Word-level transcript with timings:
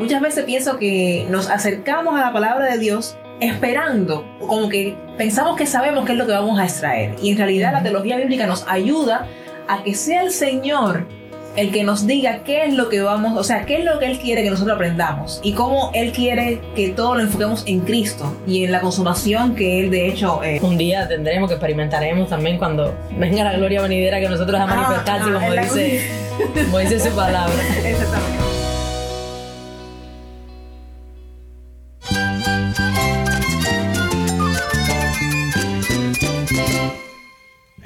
muchas 0.00 0.22
veces 0.22 0.44
pienso 0.44 0.78
que 0.78 1.26
nos 1.28 1.50
acercamos 1.50 2.18
a 2.18 2.24
la 2.24 2.32
palabra 2.32 2.72
de 2.72 2.78
Dios 2.78 3.16
esperando, 3.40 4.24
como 4.46 4.68
que 4.68 4.96
pensamos 5.16 5.56
que 5.56 5.66
sabemos 5.66 6.06
qué 6.06 6.12
es 6.12 6.18
lo 6.18 6.26
que 6.26 6.32
vamos 6.32 6.58
a 6.58 6.64
extraer. 6.64 7.16
Y 7.22 7.30
en 7.30 7.36
realidad 7.36 7.72
la 7.72 7.82
teología 7.82 8.16
bíblica 8.16 8.46
nos 8.46 8.66
ayuda 8.66 9.26
a 9.68 9.82
que 9.82 9.94
sea 9.94 10.22
el 10.22 10.30
Señor 10.30 11.06
el 11.56 11.72
que 11.72 11.82
nos 11.82 12.06
diga 12.06 12.44
qué 12.44 12.64
es 12.64 12.74
lo 12.74 12.88
que 12.88 13.00
vamos, 13.00 13.36
o 13.36 13.42
sea, 13.42 13.66
qué 13.66 13.78
es 13.78 13.84
lo 13.84 13.98
que 13.98 14.06
Él 14.06 14.18
quiere 14.20 14.42
que 14.42 14.50
nosotros 14.50 14.76
aprendamos 14.76 15.40
y 15.42 15.52
cómo 15.52 15.90
Él 15.92 16.12
quiere 16.12 16.60
que 16.76 16.90
todo 16.90 17.16
lo 17.16 17.22
enfoquemos 17.22 17.64
en 17.66 17.80
Cristo 17.80 18.36
y 18.46 18.64
en 18.64 18.72
la 18.72 18.80
consumación 18.80 19.56
que 19.56 19.80
Él 19.80 19.90
de 19.90 20.08
hecho... 20.08 20.42
Eh, 20.44 20.60
Un 20.62 20.78
día 20.78 21.08
tendremos 21.08 21.48
que 21.48 21.54
experimentaremos 21.54 22.28
también 22.28 22.56
cuando 22.56 22.94
venga 23.18 23.42
la 23.42 23.56
gloria 23.56 23.82
venidera 23.82 24.20
que 24.20 24.28
nosotros 24.28 24.60
a 24.60 24.66
manifestarse, 24.66 25.28
ah, 25.28 25.34
como, 25.34 25.52
dice, 25.52 26.10
como 26.66 26.78
dice 26.78 27.00
su 27.00 27.10
palabra. 27.16 27.52
Exactamente. 27.84 28.39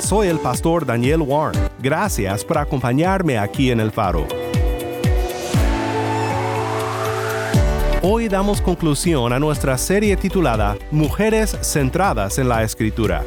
Soy 0.00 0.28
el 0.28 0.38
pastor 0.38 0.86
Daniel 0.86 1.20
Warren. 1.22 1.60
Gracias 1.80 2.44
por 2.44 2.58
acompañarme 2.58 3.38
aquí 3.38 3.70
en 3.70 3.80
el 3.80 3.90
faro. 3.90 4.26
Hoy 8.02 8.28
damos 8.28 8.62
conclusión 8.62 9.32
a 9.32 9.40
nuestra 9.40 9.76
serie 9.76 10.16
titulada 10.16 10.76
Mujeres 10.92 11.56
centradas 11.62 12.38
en 12.38 12.48
la 12.48 12.62
Escritura. 12.62 13.24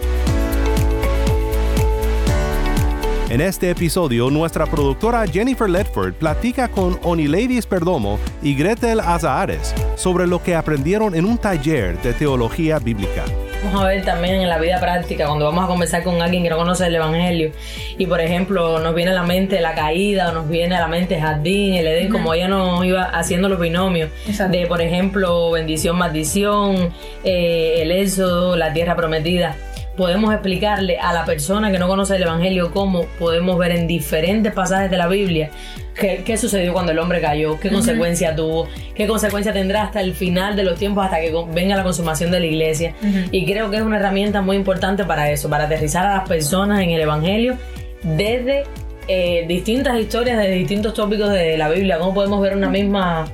En 3.29 3.41
este 3.41 3.69
episodio, 3.69 4.29
nuestra 4.29 4.65
productora 4.65 5.27
Jennifer 5.27 5.69
Ledford 5.69 6.13
platica 6.13 6.69
con 6.69 6.97
Onilevis 7.03 7.65
Perdomo 7.65 8.19
y 8.41 8.55
Gretel 8.55 9.01
Azahares 9.01 9.73
sobre 9.95 10.27
lo 10.27 10.41
que 10.41 10.55
aprendieron 10.55 11.13
en 11.13 11.25
un 11.25 11.37
taller 11.37 12.01
de 12.01 12.13
teología 12.13 12.79
bíblica 12.79 13.25
vamos 13.63 13.81
a 13.81 13.87
ver 13.87 14.03
también 14.03 14.41
en 14.41 14.49
la 14.49 14.57
vida 14.57 14.79
práctica, 14.79 15.27
cuando 15.27 15.45
vamos 15.45 15.63
a 15.63 15.67
conversar 15.67 16.03
con 16.03 16.21
alguien 16.21 16.43
que 16.43 16.49
no 16.49 16.57
conoce 16.57 16.87
el 16.87 16.95
Evangelio, 16.95 17.51
y 17.97 18.05
por 18.05 18.21
ejemplo 18.21 18.79
nos 18.79 18.95
viene 18.95 19.11
a 19.11 19.13
la 19.13 19.23
mente 19.23 19.61
la 19.61 19.75
caída, 19.75 20.29
o 20.29 20.31
nos 20.33 20.49
viene 20.49 20.75
a 20.75 20.81
la 20.81 20.87
mente 20.87 21.15
el 21.15 21.21
jardín, 21.21 21.75
el 21.75 21.87
Edén, 21.87 22.09
como 22.09 22.33
ella 22.33 22.47
nos 22.47 22.83
iba 22.85 23.03
haciendo 23.03 23.49
los 23.49 23.59
binomios, 23.59 24.09
de 24.49 24.65
por 24.67 24.81
ejemplo 24.81 25.51
bendición, 25.51 25.97
maldición, 25.97 26.93
eh, 27.23 27.79
el 27.81 27.91
éxodo, 27.91 28.55
la 28.55 28.73
tierra 28.73 28.95
prometida 28.95 29.55
podemos 29.97 30.33
explicarle 30.33 30.97
a 30.97 31.13
la 31.13 31.25
persona 31.25 31.71
que 31.71 31.79
no 31.79 31.87
conoce 31.87 32.15
el 32.15 32.23
Evangelio 32.23 32.71
cómo 32.71 33.05
podemos 33.19 33.57
ver 33.57 33.71
en 33.71 33.87
diferentes 33.87 34.53
pasajes 34.53 34.89
de 34.89 34.97
la 34.97 35.07
Biblia 35.07 35.51
qué, 35.95 36.37
sucedió 36.37 36.73
cuando 36.73 36.91
el 36.91 36.99
hombre 36.99 37.21
cayó, 37.21 37.59
qué 37.59 37.69
consecuencia 37.69 38.35
tuvo, 38.35 38.67
qué 38.95 39.07
consecuencia 39.07 39.53
tendrá 39.53 39.83
hasta 39.83 40.01
el 40.01 40.13
final 40.13 40.55
de 40.55 40.63
los 40.63 40.79
tiempos, 40.79 41.05
hasta 41.05 41.19
que 41.19 41.33
venga 41.53 41.75
la 41.75 41.83
consumación 41.83 42.31
de 42.31 42.39
la 42.39 42.45
iglesia. 42.45 42.95
Y 43.31 43.45
creo 43.45 43.69
que 43.69 43.77
es 43.77 43.83
una 43.83 43.97
herramienta 43.97 44.41
muy 44.41 44.55
importante 44.55 45.03
para 45.03 45.29
eso, 45.31 45.49
para 45.49 45.65
aterrizar 45.65 46.05
a 46.05 46.17
las 46.17 46.27
personas 46.27 46.81
en 46.81 46.91
el 46.91 47.01
Evangelio 47.01 47.57
desde 48.03 48.63
eh, 49.07 49.45
distintas 49.47 49.99
historias, 49.99 50.37
de 50.37 50.51
distintos 50.51 50.93
tópicos 50.93 51.29
de 51.31 51.57
la 51.57 51.69
Biblia, 51.69 51.99
cómo 51.99 52.13
podemos 52.13 52.41
ver 52.41 52.55
una 52.55 52.69
misma 52.69 53.25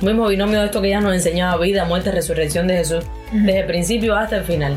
un 0.00 0.08
mismo 0.08 0.28
binomio 0.28 0.60
de 0.60 0.66
esto 0.66 0.82
que 0.82 0.90
ya 0.90 1.00
nos 1.00 1.14
enseñaba 1.14 1.56
vida, 1.56 1.86
muerte, 1.86 2.10
resurrección 2.10 2.66
de 2.66 2.76
Jesús, 2.76 3.04
desde 3.32 3.60
el 3.60 3.66
principio 3.66 4.14
hasta 4.14 4.36
el 4.36 4.44
final. 4.44 4.76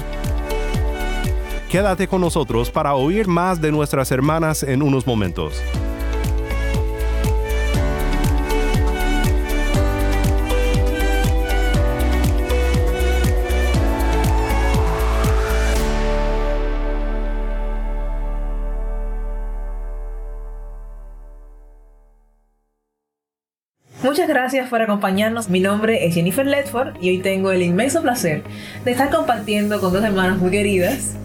Quédate 1.70 2.08
con 2.08 2.20
nosotros 2.22 2.72
para 2.72 2.96
oír 2.96 3.28
más 3.28 3.62
de 3.62 3.72
nuestras 3.72 4.12
hermanas 4.12 4.64
en 4.64 4.82
unos 4.82 5.06
momentos. 5.06 5.62
Muchas 24.02 24.28
gracias 24.28 24.70
por 24.70 24.82
acompañarnos. 24.82 25.50
Mi 25.50 25.60
nombre 25.60 26.08
es 26.08 26.16
Jennifer 26.16 26.48
Ledford 26.48 26.96
y 27.00 27.12
hoy 27.12 27.20
tengo 27.20 27.52
el 27.52 27.62
inmenso 27.62 28.02
placer 28.02 28.42
de 28.84 28.90
estar 28.90 29.12
compartiendo 29.12 29.80
con 29.80 29.94
dos 29.94 30.04
hermanas 30.04 30.40
muy 30.40 30.50
queridas 30.50 31.16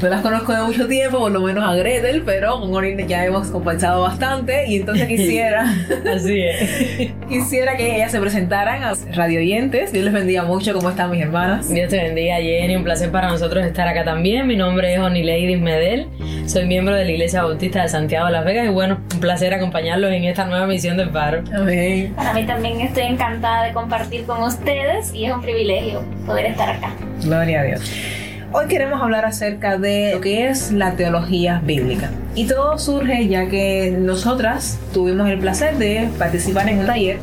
no 0.00 0.08
las 0.08 0.20
conozco 0.20 0.52
de 0.52 0.62
mucho 0.62 0.86
tiempo, 0.86 1.18
por 1.18 1.32
lo 1.32 1.40
menos 1.40 1.64
a 1.64 1.74
Gretel, 1.74 2.22
pero 2.24 2.60
con 2.60 2.74
Orin 2.74 3.06
ya 3.08 3.24
hemos 3.24 3.48
conversado 3.48 4.02
bastante 4.02 4.66
y 4.68 4.76
entonces 4.76 5.08
quisiera. 5.08 5.62
Así 6.14 6.40
es. 6.42 7.12
quisiera 7.28 7.76
que 7.76 7.96
ellas 7.96 8.12
se 8.12 8.20
presentaran 8.20 8.82
a 8.82 8.92
radio 9.14 9.40
oyentes. 9.40 9.92
Dios 9.92 10.04
les 10.04 10.12
bendiga 10.12 10.42
mucho. 10.42 10.72
¿Cómo 10.74 10.90
están 10.90 11.10
mis 11.10 11.22
hermanas? 11.22 11.68
Dios 11.68 11.88
te 11.88 11.96
bendiga, 11.96 12.36
Jenny. 12.36 12.76
Un 12.76 12.84
placer 12.84 13.10
para 13.10 13.28
nosotros 13.28 13.64
estar 13.64 13.88
acá 13.88 14.04
también. 14.04 14.46
Mi 14.46 14.56
nombre 14.56 14.94
es 14.94 15.00
Lady 15.00 15.56
Medel. 15.56 16.08
Soy 16.46 16.66
miembro 16.66 16.94
de 16.94 17.04
la 17.04 17.10
Iglesia 17.10 17.42
Bautista 17.42 17.82
de 17.82 17.88
Santiago 17.88 18.26
de 18.26 18.32
Las 18.32 18.44
Vegas 18.44 18.66
y 18.66 18.68
bueno, 18.68 18.98
un 19.14 19.20
placer 19.20 19.52
acompañarlos 19.54 20.12
en 20.12 20.24
esta 20.24 20.44
nueva 20.44 20.66
misión 20.66 20.96
del 20.96 21.10
paro. 21.10 21.42
Amén. 21.54 22.12
Para 22.14 22.34
mí 22.34 22.44
también 22.44 22.80
estoy 22.80 23.04
encantada 23.04 23.64
de 23.64 23.72
compartir 23.72 24.24
con 24.24 24.42
ustedes 24.42 25.12
y 25.14 25.26
es 25.26 25.32
un 25.32 25.40
privilegio 25.40 26.04
poder 26.24 26.46
estar 26.46 26.70
acá. 26.70 26.92
Gloria 27.22 27.60
a 27.60 27.64
Dios. 27.64 28.15
Hoy 28.52 28.66
queremos 28.68 29.02
hablar 29.02 29.24
acerca 29.24 29.76
de 29.76 30.12
lo 30.14 30.20
que 30.20 30.48
es 30.48 30.70
la 30.70 30.92
teología 30.94 31.60
bíblica. 31.64 32.10
Y 32.36 32.46
todo 32.46 32.78
surge 32.78 33.26
ya 33.26 33.48
que 33.48 33.96
nosotras 33.98 34.78
tuvimos 34.94 35.28
el 35.28 35.38
placer 35.38 35.76
de 35.78 36.08
participar 36.16 36.68
en 36.68 36.78
un 36.78 36.86
taller 36.86 37.18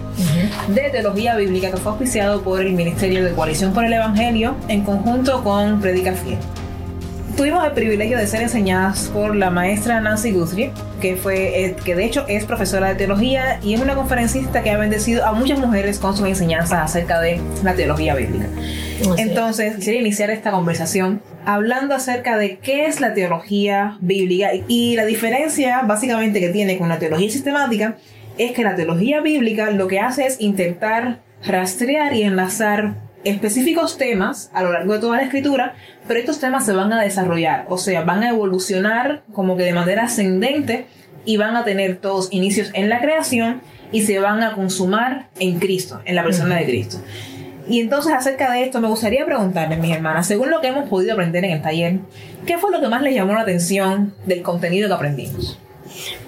de 0.67 0.89
teología 0.89 1.35
bíblica 1.35 1.71
que 1.71 1.77
fue 1.77 1.93
auspiciado 1.93 2.41
por 2.41 2.61
el 2.61 2.73
Ministerio 2.73 3.23
de 3.23 3.31
Coalición 3.31 3.73
por 3.73 3.85
el 3.85 3.93
Evangelio 3.93 4.55
en 4.67 4.83
conjunto 4.83 5.43
con 5.43 5.79
Predica 5.79 6.13
Fiel. 6.13 6.37
Tuvimos 7.35 7.65
el 7.65 7.71
privilegio 7.71 8.19
de 8.19 8.27
ser 8.27 8.43
enseñadas 8.43 9.09
por 9.11 9.35
la 9.35 9.49
maestra 9.49 9.99
Nancy 9.99 10.31
Guthrie, 10.31 10.71
que, 11.01 11.15
fue, 11.15 11.65
eh, 11.65 11.75
que 11.83 11.95
de 11.95 12.05
hecho 12.05 12.25
es 12.27 12.45
profesora 12.45 12.89
de 12.89 12.95
teología 12.95 13.59
y 13.63 13.73
es 13.73 13.81
una 13.81 13.95
conferencista 13.95 14.61
que 14.61 14.69
ha 14.69 14.77
bendecido 14.77 15.25
a 15.25 15.33
muchas 15.33 15.57
mujeres 15.57 15.97
con 15.97 16.15
sus 16.15 16.27
enseñanzas 16.27 16.81
acerca 16.83 17.19
de 17.19 17.41
la 17.63 17.73
teología 17.73 18.13
bíblica. 18.13 18.45
Entonces, 19.17 19.75
quisiera 19.75 19.99
iniciar 19.99 20.29
esta 20.29 20.51
conversación 20.51 21.23
hablando 21.43 21.95
acerca 21.95 22.37
de 22.37 22.59
qué 22.59 22.85
es 22.85 23.01
la 23.01 23.15
teología 23.15 23.97
bíblica 23.99 24.51
y 24.67 24.95
la 24.95 25.05
diferencia 25.05 25.81
básicamente 25.81 26.39
que 26.39 26.49
tiene 26.49 26.77
con 26.77 26.87
la 26.87 26.99
teología 26.99 27.31
sistemática 27.31 27.97
es 28.37 28.51
que 28.51 28.63
la 28.63 28.75
teología 28.75 29.21
bíblica 29.21 29.71
lo 29.71 29.87
que 29.87 29.99
hace 29.99 30.27
es 30.27 30.39
intentar 30.39 31.19
rastrear 31.43 32.13
y 32.13 32.21
enlazar 32.21 32.93
específicos 33.23 33.97
temas 33.97 34.49
a 34.53 34.63
lo 34.63 34.71
largo 34.71 34.93
de 34.93 34.99
toda 34.99 35.17
la 35.17 35.23
escritura, 35.23 35.75
pero 36.07 36.19
estos 36.19 36.39
temas 36.39 36.65
se 36.65 36.73
van 36.73 36.91
a 36.93 37.01
desarrollar, 37.01 37.65
o 37.69 37.77
sea, 37.77 38.03
van 38.03 38.23
a 38.23 38.29
evolucionar 38.29 39.23
como 39.33 39.57
que 39.57 39.63
de 39.63 39.73
manera 39.73 40.03
ascendente 40.03 40.87
y 41.25 41.37
van 41.37 41.55
a 41.55 41.63
tener 41.63 41.97
todos 41.97 42.27
inicios 42.31 42.69
en 42.73 42.89
la 42.89 42.99
creación 42.99 43.61
y 43.91 44.01
se 44.01 44.19
van 44.19 44.43
a 44.43 44.53
consumar 44.53 45.27
en 45.39 45.59
Cristo, 45.59 46.01
en 46.05 46.15
la 46.15 46.23
persona 46.23 46.57
de 46.57 46.65
Cristo. 46.65 46.97
Y 47.67 47.79
entonces 47.79 48.11
acerca 48.11 48.51
de 48.51 48.63
esto 48.63 48.81
me 48.81 48.89
gustaría 48.89 49.25
preguntarles, 49.25 49.79
mis 49.79 49.95
hermanas, 49.95 50.27
según 50.27 50.49
lo 50.49 50.59
que 50.59 50.67
hemos 50.67 50.89
podido 50.89 51.13
aprender 51.13 51.45
en 51.45 51.51
el 51.51 51.61
taller, 51.61 51.99
¿qué 52.45 52.57
fue 52.57 52.71
lo 52.71 52.81
que 52.81 52.89
más 52.89 53.01
les 53.01 53.15
llamó 53.15 53.33
la 53.33 53.41
atención 53.41 54.13
del 54.25 54.41
contenido 54.41 54.89
que 54.89 54.95
aprendimos? 54.95 55.57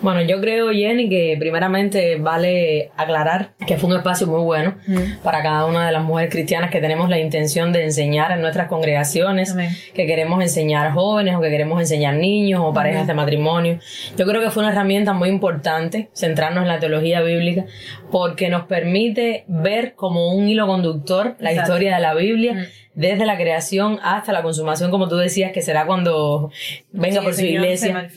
Bueno, 0.02 0.22
yo 0.22 0.40
creo, 0.42 0.72
Jenny, 0.72 1.10
que 1.10 1.36
primeramente 1.40 2.18
vale 2.18 2.92
aclarar 2.98 3.52
que 3.66 3.78
fue 3.78 3.90
un 3.90 3.98
espacio 3.98 4.28
muy 4.28 4.42
bueno 4.42 4.76
para 5.24 5.42
cada 5.42 5.66
una 5.66 5.86
de 5.86 5.92
las 5.92 6.04
mujeres 6.04 6.32
cristianas 6.32 6.70
que 6.70 6.80
tenemos 6.80 7.10
la 7.10 7.20
intención 7.20 7.72
de 7.72 7.84
enseñar 7.84 8.32
en 8.32 8.42
nuestras 8.42 8.68
congregaciones, 8.68 9.52
Amén. 9.52 9.70
que 9.94 10.06
queremos 10.06 10.42
enseñar 10.42 10.92
jóvenes 10.92 11.36
o 11.36 11.42
que 11.42 11.50
queremos 11.50 11.80
enseñar 11.80 12.16
niños 12.16 12.62
o 12.64 12.74
parejas 12.74 13.08
de 13.08 13.14
matrimonio. 13.14 13.80
Yo 14.18 14.26
creo 14.26 14.42
que 14.42 14.52
fue 14.52 14.64
una 14.64 14.72
herramienta 14.72 15.14
muy 15.14 15.30
importante 15.30 16.10
centrarnos 16.14 16.64
en 16.64 16.68
la 16.68 16.80
teología 16.80 17.22
bíblica 17.22 17.66
porque 18.12 18.50
nos 18.50 18.66
permite 18.66 19.46
ver 19.48 19.96
como 19.96 20.34
un 20.34 20.48
hilo 20.48 20.68
conductor 20.68 21.36
la 21.40 21.52
Exacto. 21.52 21.72
historia 21.74 21.96
de 21.96 22.02
la 22.02 22.14
Biblia. 22.14 22.68
Desde 22.96 23.26
la 23.26 23.36
creación 23.36 24.00
hasta 24.02 24.32
la 24.32 24.42
consumación, 24.42 24.90
como 24.90 25.10
tú 25.10 25.18
decías, 25.18 25.52
que 25.52 25.62
será 25.62 25.86
cuando 25.86 26.50
venga 26.92 27.20
Sí, 27.20 27.26
por 27.26 27.34
su 27.34 27.44
iglesia. 27.44 28.10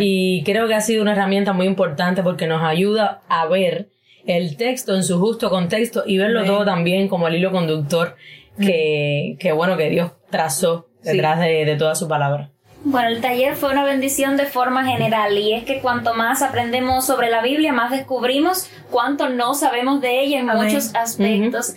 Y 0.00 0.42
creo 0.44 0.66
que 0.66 0.74
ha 0.74 0.80
sido 0.80 1.02
una 1.02 1.12
herramienta 1.12 1.52
muy 1.52 1.66
importante 1.66 2.22
porque 2.22 2.46
nos 2.46 2.62
ayuda 2.62 3.20
a 3.28 3.46
ver 3.46 3.88
el 4.26 4.56
texto 4.56 4.94
en 4.94 5.02
su 5.02 5.18
justo 5.18 5.50
contexto 5.50 6.04
y 6.06 6.16
verlo 6.16 6.40
Amén. 6.40 6.50
todo 6.50 6.64
también 6.64 7.08
como 7.08 7.28
el 7.28 7.34
hilo 7.34 7.50
conductor 7.50 8.16
que, 8.58 9.36
que 9.38 9.52
bueno, 9.52 9.76
que 9.76 9.90
Dios 9.90 10.12
trazó 10.30 10.88
detrás 11.02 11.40
de, 11.40 11.64
de 11.64 11.76
toda 11.76 11.94
su 11.94 12.08
palabra. 12.08 12.51
Bueno, 12.84 13.08
el 13.08 13.20
taller 13.20 13.54
fue 13.54 13.70
una 13.70 13.84
bendición 13.84 14.36
de 14.36 14.46
forma 14.46 14.84
general 14.84 15.38
y 15.38 15.54
es 15.54 15.64
que 15.64 15.80
cuanto 15.80 16.14
más 16.14 16.42
aprendemos 16.42 17.06
sobre 17.06 17.30
la 17.30 17.40
Biblia, 17.40 17.72
más 17.72 17.92
descubrimos 17.92 18.68
cuánto 18.90 19.28
no 19.28 19.54
sabemos 19.54 20.00
de 20.00 20.20
ella 20.20 20.40
en 20.40 20.50
Amén. 20.50 20.66
muchos 20.66 20.94
aspectos. 20.94 21.74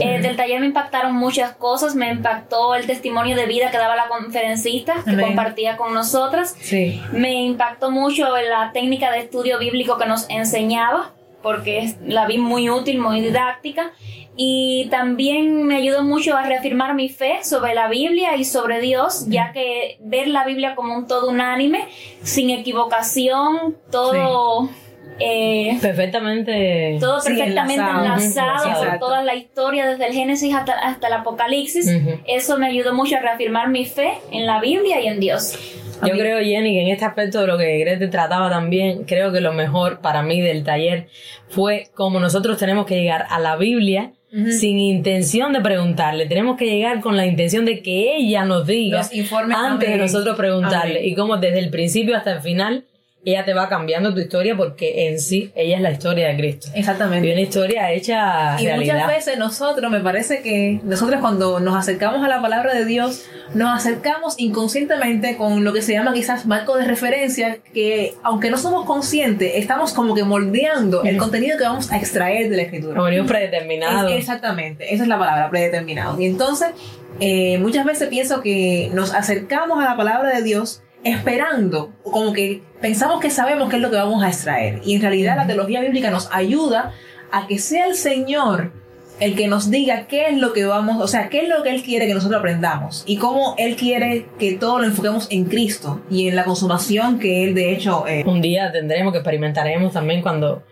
Eh, 0.00 0.20
del 0.20 0.36
taller 0.36 0.60
me 0.60 0.66
impactaron 0.66 1.14
muchas 1.14 1.52
cosas, 1.52 1.94
me 1.94 2.10
impactó 2.10 2.74
el 2.74 2.86
testimonio 2.86 3.36
de 3.36 3.46
vida 3.46 3.70
que 3.70 3.78
daba 3.78 3.94
la 3.94 4.08
conferencista 4.08 5.02
que 5.04 5.10
Amén. 5.10 5.26
compartía 5.26 5.76
con 5.76 5.94
nosotras. 5.94 6.56
Sí. 6.60 7.00
Me 7.12 7.32
impactó 7.44 7.90
mucho 7.90 8.26
la 8.36 8.72
técnica 8.72 9.12
de 9.12 9.20
estudio 9.20 9.58
bíblico 9.58 9.98
que 9.98 10.06
nos 10.06 10.28
enseñaba, 10.30 11.12
porque 11.42 11.78
es- 11.80 11.96
la 12.06 12.26
vi 12.26 12.38
muy 12.38 12.70
útil, 12.70 12.98
muy 12.98 13.20
didáctica. 13.20 13.92
Y 14.36 14.88
también 14.90 15.64
me 15.66 15.76
ayudó 15.76 16.02
mucho 16.02 16.36
a 16.36 16.42
reafirmar 16.42 16.94
mi 16.94 17.08
fe 17.08 17.40
sobre 17.42 17.74
la 17.74 17.88
Biblia 17.88 18.36
y 18.36 18.44
sobre 18.44 18.80
Dios, 18.80 19.26
ya 19.28 19.52
que 19.52 19.98
ver 20.00 20.28
la 20.28 20.44
Biblia 20.44 20.74
como 20.74 20.94
un 20.96 21.06
todo 21.06 21.28
unánime, 21.28 21.88
sin 22.22 22.48
equivocación, 22.50 23.76
todo, 23.90 24.68
eh, 25.20 25.78
Perfectamente. 25.80 26.96
todo 27.00 27.20
Sí, 27.20 27.34
perfectamente 27.34 27.82
enlazado. 27.82 28.66
enlazado, 28.66 28.98
toda 28.98 29.22
la 29.22 29.34
historia 29.34 29.86
desde 29.86 30.06
el 30.06 30.12
Génesis 30.14 30.54
hasta, 30.54 30.72
hasta 30.72 31.06
el 31.08 31.12
Apocalipsis. 31.14 31.88
Eso 32.26 32.58
me 32.58 32.66
ayudó 32.66 32.94
mucho 32.94 33.16
a 33.16 33.20
reafirmar 33.20 33.68
mi 33.68 33.84
fe 33.84 34.12
en 34.32 34.46
la 34.46 34.60
Biblia 34.60 35.00
y 35.00 35.06
en 35.06 35.20
Dios. 35.20 35.58
Yo 36.02 36.14
creo, 36.14 36.38
Jenny, 36.38 36.72
que 36.72 36.82
en 36.82 36.88
este 36.88 37.04
aspecto 37.04 37.42
de 37.42 37.46
lo 37.46 37.58
que 37.58 37.78
Grete 37.78 38.08
trataba 38.08 38.48
también, 38.48 39.04
creo 39.04 39.32
que 39.32 39.40
lo 39.40 39.52
mejor 39.52 40.00
para 40.00 40.22
mí 40.22 40.40
del 40.40 40.64
taller 40.64 41.08
fue 41.48 41.88
como 41.94 42.20
nosotros 42.20 42.56
tenemos 42.58 42.86
que 42.86 42.96
llegar 42.96 43.26
a 43.28 43.38
la 43.38 43.56
Biblia 43.56 44.12
sin 44.30 44.78
intención 44.78 45.52
de 45.52 45.60
preguntarle. 45.60 46.26
Tenemos 46.26 46.56
que 46.56 46.66
llegar 46.66 47.00
con 47.00 47.16
la 47.16 47.26
intención 47.26 47.64
de 47.64 47.82
que 47.82 48.16
ella 48.16 48.44
nos 48.44 48.66
diga 48.66 49.02
antes 49.56 49.90
de 49.90 49.96
nosotros 49.96 50.36
preguntarle. 50.36 51.00
Amén. 51.00 51.08
Y 51.08 51.14
como 51.16 51.36
desde 51.36 51.58
el 51.58 51.68
principio 51.70 52.16
hasta 52.16 52.32
el 52.32 52.40
final, 52.40 52.84
ella 53.24 53.44
te 53.44 53.52
va 53.52 53.68
cambiando 53.68 54.14
tu 54.14 54.20
historia 54.20 54.56
porque 54.56 55.08
en 55.08 55.20
sí 55.20 55.52
ella 55.54 55.76
es 55.76 55.82
la 55.82 55.90
historia 55.90 56.28
de 56.28 56.36
Cristo. 56.36 56.68
Y 56.74 56.78
Exactamente. 56.78 57.30
una 57.30 57.40
historia 57.40 57.92
hecha 57.92 58.56
Y 58.60 58.66
realidad. 58.66 58.94
muchas 58.94 59.08
veces 59.08 59.38
nosotros, 59.38 59.90
me 59.90 60.00
parece 60.00 60.40
que 60.40 60.80
nosotros 60.84 61.20
cuando 61.20 61.60
nos 61.60 61.76
acercamos 61.76 62.24
a 62.24 62.28
la 62.28 62.40
palabra 62.40 62.72
de 62.74 62.86
Dios, 62.86 63.26
nos 63.54 63.76
acercamos 63.78 64.36
inconscientemente 64.38 65.36
con 65.36 65.64
lo 65.64 65.72
que 65.72 65.82
se 65.82 65.92
llama 65.92 66.12
quizás 66.14 66.46
marco 66.46 66.76
de 66.76 66.84
referencia, 66.86 67.58
que 67.74 68.14
aunque 68.22 68.50
no 68.50 68.56
somos 68.56 68.86
conscientes, 68.86 69.52
estamos 69.56 69.92
como 69.92 70.14
que 70.14 70.24
moldeando 70.24 71.02
el 71.02 71.16
contenido 71.18 71.58
que 71.58 71.64
vamos 71.64 71.90
a 71.92 71.98
extraer 71.98 72.48
de 72.48 72.56
la 72.56 72.62
escritura. 72.62 72.94
Como 72.94 73.04
venimos 73.06 73.26
predeterminados. 73.28 74.10
Es- 74.12 74.18
exactamente, 74.18 74.94
esa 74.94 75.02
es 75.02 75.08
la 75.08 75.18
palabra, 75.18 75.50
predeterminado. 75.50 76.18
Y 76.20 76.26
entonces, 76.26 76.68
eh, 77.20 77.58
muchas 77.58 77.84
veces 77.84 78.08
pienso 78.08 78.40
que 78.40 78.90
nos 78.94 79.12
acercamos 79.12 79.78
a 79.78 79.84
la 79.84 79.96
palabra 79.96 80.34
de 80.34 80.42
Dios 80.42 80.82
esperando, 81.04 81.92
como 82.02 82.32
que 82.32 82.62
pensamos 82.80 83.20
que 83.20 83.30
sabemos 83.30 83.68
qué 83.70 83.76
es 83.76 83.82
lo 83.82 83.90
que 83.90 83.96
vamos 83.96 84.22
a 84.22 84.28
extraer. 84.28 84.80
Y 84.84 84.94
en 84.96 85.02
realidad 85.02 85.36
la 85.36 85.46
teología 85.46 85.80
bíblica 85.80 86.10
nos 86.10 86.28
ayuda 86.32 86.92
a 87.32 87.46
que 87.46 87.58
sea 87.58 87.86
el 87.86 87.94
Señor 87.94 88.72
el 89.20 89.36
que 89.36 89.48
nos 89.48 89.70
diga 89.70 90.06
qué 90.06 90.28
es 90.28 90.38
lo 90.38 90.54
que 90.54 90.64
vamos, 90.64 91.02
o 91.02 91.06
sea, 91.06 91.28
qué 91.28 91.40
es 91.42 91.48
lo 91.50 91.62
que 91.62 91.68
Él 91.68 91.82
quiere 91.82 92.06
que 92.06 92.14
nosotros 92.14 92.38
aprendamos 92.38 93.04
y 93.06 93.18
cómo 93.18 93.54
Él 93.58 93.76
quiere 93.76 94.24
que 94.38 94.52
todo 94.54 94.78
lo 94.78 94.86
enfoquemos 94.86 95.26
en 95.30 95.44
Cristo 95.44 96.00
y 96.10 96.28
en 96.28 96.36
la 96.36 96.44
consumación 96.44 97.18
que 97.18 97.44
Él 97.44 97.54
de 97.54 97.70
hecho... 97.74 98.06
eh, 98.08 98.24
un 98.26 98.40
día 98.40 98.72
tendremos 98.72 99.12
que 99.12 99.18
experimentaremos 99.18 99.92
también 99.92 100.22
cuando 100.22 100.62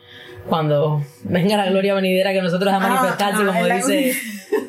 cuando 0.49 1.03
venga 1.25 1.59
la 1.59 1.69
gloria 1.69 1.93
venidera 1.93 2.33
que 2.33 2.41
nosotros 2.41 2.73
a 2.73 2.77
Ah, 2.77 2.81
manifestarse 2.81 3.43
ah, 3.43 3.47
como 3.49 3.67
la- 3.67 3.77
dice 3.77 4.15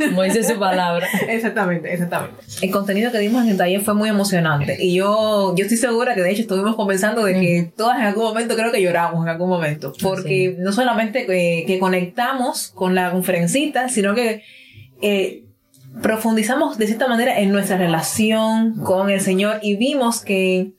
como 0.08 0.24
dice 0.24 0.44
su 0.44 0.58
palabra. 0.58 1.08
Exactamente, 1.28 1.94
exactamente. 1.94 2.38
El 2.62 2.72
contenido 2.72 3.12
que 3.12 3.20
dimos 3.20 3.44
en 3.44 3.50
el 3.50 3.58
taller 3.58 3.82
fue 3.82 3.94
muy 3.94 4.10
emocionante. 4.10 4.78
Y 4.80 4.96
yo, 4.96 5.54
yo 5.56 5.64
estoy 5.64 5.78
segura 5.78 6.16
que 6.16 6.22
de 6.22 6.32
hecho 6.32 6.42
estuvimos 6.42 6.76
conversando 6.76 7.24
de 7.24 7.34
que 7.34 7.72
todas 7.76 7.98
en 7.98 8.06
algún 8.06 8.24
momento 8.24 8.56
creo 8.56 8.72
que 8.72 8.82
lloramos 8.82 9.24
en 9.24 9.30
algún 9.30 9.50
momento, 9.50 9.94
porque 10.02 10.56
no 10.58 10.72
solamente 10.72 11.26
que, 11.26 11.64
que 11.68 11.80
conectamos 11.80 12.72
con 12.74 12.96
la 12.96 13.12
conferencita, 13.12 13.90
sino 13.90 14.16
que 14.16 14.44
eh, 15.02 15.44
profundizamos 16.02 16.78
de 16.78 16.88
cierta 16.88 17.08
manera 17.08 17.40
en 17.40 17.52
nuestra 17.52 17.78
relación 17.78 18.76
con 18.84 19.10
el 19.10 19.22
Señor 19.22 19.60
y 19.62 19.76
vimos 19.76 20.22
que 20.22 20.74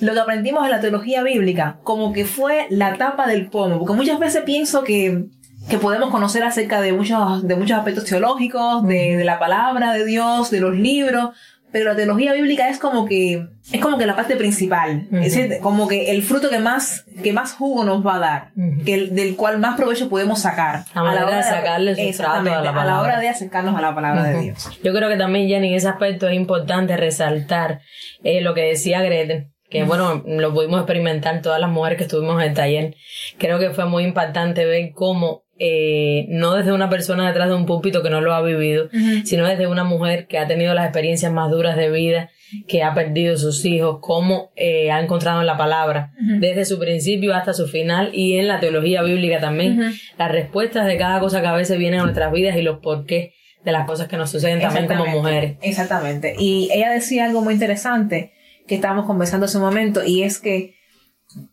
lo 0.00 0.12
que 0.12 0.20
aprendimos 0.20 0.64
en 0.64 0.70
la 0.70 0.80
teología 0.80 1.22
bíblica 1.22 1.78
como 1.82 2.12
que 2.12 2.24
fue 2.24 2.66
la 2.70 2.96
tapa 2.96 3.26
del 3.26 3.48
pomo, 3.48 3.78
porque 3.78 3.94
muchas 3.94 4.18
veces 4.18 4.42
pienso 4.44 4.84
que, 4.84 5.24
que 5.68 5.78
podemos 5.78 6.10
conocer 6.10 6.42
acerca 6.44 6.80
de 6.80 6.92
muchos, 6.92 7.46
de 7.46 7.56
muchos 7.56 7.78
aspectos 7.78 8.04
teológicos, 8.04 8.86
de, 8.86 9.16
de 9.16 9.24
la 9.24 9.38
palabra 9.38 9.92
de 9.92 10.04
Dios, 10.04 10.50
de 10.50 10.60
los 10.60 10.74
libros, 10.74 11.30
pero 11.72 11.86
la 11.90 11.96
teología 11.96 12.32
bíblica 12.34 12.68
es 12.68 12.78
como 12.78 13.04
que 13.04 13.48
es 13.72 13.80
como 13.80 13.98
que 13.98 14.06
la 14.06 14.14
parte 14.14 14.36
principal, 14.36 15.08
es 15.10 15.34
decir, 15.34 15.58
como 15.60 15.88
que 15.88 16.12
el 16.12 16.22
fruto 16.22 16.48
que 16.50 16.60
más 16.60 17.04
que 17.22 17.32
más 17.32 17.54
jugo 17.54 17.82
nos 17.82 18.06
va 18.06 18.16
a 18.16 18.18
dar, 18.20 18.52
que 18.84 18.94
el- 18.94 19.14
del 19.14 19.34
cual 19.34 19.58
más 19.58 19.74
provecho 19.76 20.08
podemos 20.08 20.40
sacar 20.40 20.84
La 20.94 21.02
manera 21.02 21.36
de 21.38 21.42
sacarle 21.42 21.96
sustrato 21.96 22.40
a 22.52 22.60
la 22.62 22.70
a 22.70 22.84
la 22.84 23.00
hora 23.00 23.18
de 23.18 23.28
acercarnos 23.28 23.74
a 23.76 23.80
la 23.80 23.92
palabra 23.94 24.22
de. 24.24 24.38
Dios. 24.40 24.70
yo 24.84 24.92
creo 24.92 25.08
que 25.08 25.16
también 25.16 25.48
Jenny 25.48 25.68
en 25.70 25.74
ese 25.74 25.88
aspecto 25.88 26.28
es 26.28 26.34
importante 26.36 26.96
resaltar 26.96 27.80
eh, 28.22 28.40
lo 28.42 28.54
que 28.54 28.62
decía 28.62 29.02
Grete 29.02 29.50
que 29.70 29.82
bueno, 29.82 30.22
lo 30.24 30.54
pudimos 30.54 30.78
experimentar 30.78 31.40
todas 31.42 31.58
las 31.58 31.70
mujeres 31.70 31.98
que 31.98 32.04
estuvimos 32.04 32.40
en 32.40 32.48
el 32.50 32.54
taller. 32.54 32.94
Creo 33.38 33.58
que 33.58 33.70
fue 33.70 33.86
muy 33.86 34.04
impactante 34.04 34.64
ver 34.66 34.92
cómo, 34.94 35.42
eh, 35.58 36.26
no 36.30 36.54
desde 36.54 36.72
una 36.72 36.90
persona 36.90 37.28
detrás 37.28 37.48
de 37.48 37.54
un 37.54 37.66
púlpito 37.66 38.02
que 38.02 38.10
no 38.10 38.20
lo 38.20 38.34
ha 38.34 38.42
vivido, 38.42 38.88
sino 39.24 39.46
desde 39.46 39.66
una 39.66 39.84
mujer 39.84 40.26
que 40.26 40.38
ha 40.38 40.46
tenido 40.46 40.74
las 40.74 40.86
experiencias 40.86 41.32
más 41.32 41.50
duras 41.50 41.76
de 41.76 41.90
vida, 41.90 42.30
que 42.66 42.82
ha 42.82 42.94
perdido 42.94 43.36
sus 43.36 43.64
hijos, 43.64 43.98
cómo 44.00 44.52
eh, 44.56 44.90
ha 44.90 45.00
encontrado 45.00 45.40
en 45.40 45.46
la 45.46 45.56
palabra, 45.56 46.12
desde 46.18 46.64
su 46.64 46.78
principio 46.78 47.34
hasta 47.34 47.52
su 47.52 47.66
final 47.66 48.10
y 48.12 48.38
en 48.38 48.48
la 48.48 48.60
teología 48.60 49.02
bíblica 49.02 49.40
también, 49.40 49.94
las 50.18 50.32
respuestas 50.32 50.86
de 50.86 50.96
cada 50.96 51.20
cosa 51.20 51.40
que 51.40 51.46
a 51.46 51.54
veces 51.54 51.78
vienen 51.78 52.00
a 52.00 52.04
nuestras 52.04 52.32
vidas 52.32 52.56
y 52.56 52.62
los 52.62 52.80
porqués 52.80 53.32
de 53.64 53.72
las 53.72 53.86
cosas 53.86 54.08
que 54.08 54.16
nos 54.16 54.30
suceden 54.30 54.60
también 54.60 54.86
como 54.86 55.06
mujeres. 55.06 55.56
Exactamente. 55.62 56.34
Y 56.38 56.68
ella 56.72 56.90
decía 56.90 57.24
algo 57.24 57.40
muy 57.40 57.54
interesante 57.54 58.32
que 58.66 58.74
estábamos 58.74 59.06
conversando 59.06 59.46
hace 59.46 59.58
un 59.58 59.64
momento 59.64 60.04
y 60.04 60.22
es 60.22 60.38
que 60.38 60.74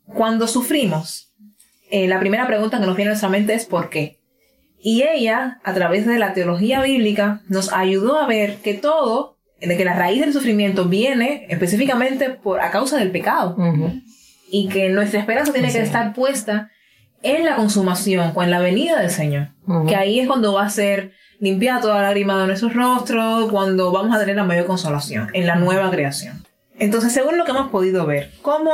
cuando 0.05 0.47
sufrimos, 0.47 1.30
eh, 1.91 2.07
la 2.07 2.19
primera 2.19 2.47
pregunta 2.47 2.79
que 2.79 2.85
nos 2.85 2.95
viene 2.95 3.09
a 3.09 3.13
nuestra 3.13 3.29
mente 3.29 3.53
es 3.53 3.65
¿por 3.65 3.89
qué? 3.89 4.17
Y 4.83 5.03
ella, 5.03 5.59
a 5.63 5.73
través 5.73 6.07
de 6.07 6.17
la 6.17 6.33
teología 6.33 6.81
bíblica, 6.81 7.41
nos 7.47 7.71
ayudó 7.71 8.17
a 8.19 8.25
ver 8.25 8.57
que 8.57 8.73
todo, 8.73 9.37
de 9.59 9.77
que 9.77 9.85
la 9.85 9.93
raíz 9.93 10.21
del 10.21 10.33
sufrimiento 10.33 10.85
viene 10.85 11.45
específicamente 11.49 12.31
por, 12.31 12.61
a 12.61 12.71
causa 12.71 12.97
del 12.97 13.11
pecado 13.11 13.55
y 14.49 14.69
que 14.69 14.89
nuestra 14.89 15.19
esperanza 15.19 15.53
tiene 15.53 15.69
Sí. 15.69 15.77
que 15.77 15.83
estar 15.83 16.13
puesta 16.13 16.71
en 17.21 17.45
la 17.45 17.55
consumación 17.55 18.31
o 18.33 18.41
en 18.41 18.49
la 18.49 18.59
venida 18.59 18.99
del 18.99 19.11
Señor. 19.11 19.49
Que 19.87 19.95
ahí 19.95 20.19
es 20.19 20.27
cuando 20.27 20.53
va 20.53 20.65
a 20.65 20.69
ser 20.71 21.11
limpiada 21.39 21.81
toda 21.81 22.01
lágrima 22.01 22.39
de 22.41 22.47
nuestros 22.47 22.73
rostros, 22.73 23.51
cuando 23.51 23.91
vamos 23.91 24.15
a 24.15 24.19
tener 24.19 24.35
la 24.35 24.43
mayor 24.43 24.65
consolación 24.65 25.29
en 25.33 25.45
la 25.45 25.55
nueva 25.55 25.91
creación. 25.91 26.43
Entonces, 26.79 27.13
según 27.13 27.37
lo 27.37 27.45
que 27.45 27.51
hemos 27.51 27.69
podido 27.69 28.07
ver, 28.07 28.31
cómo 28.41 28.71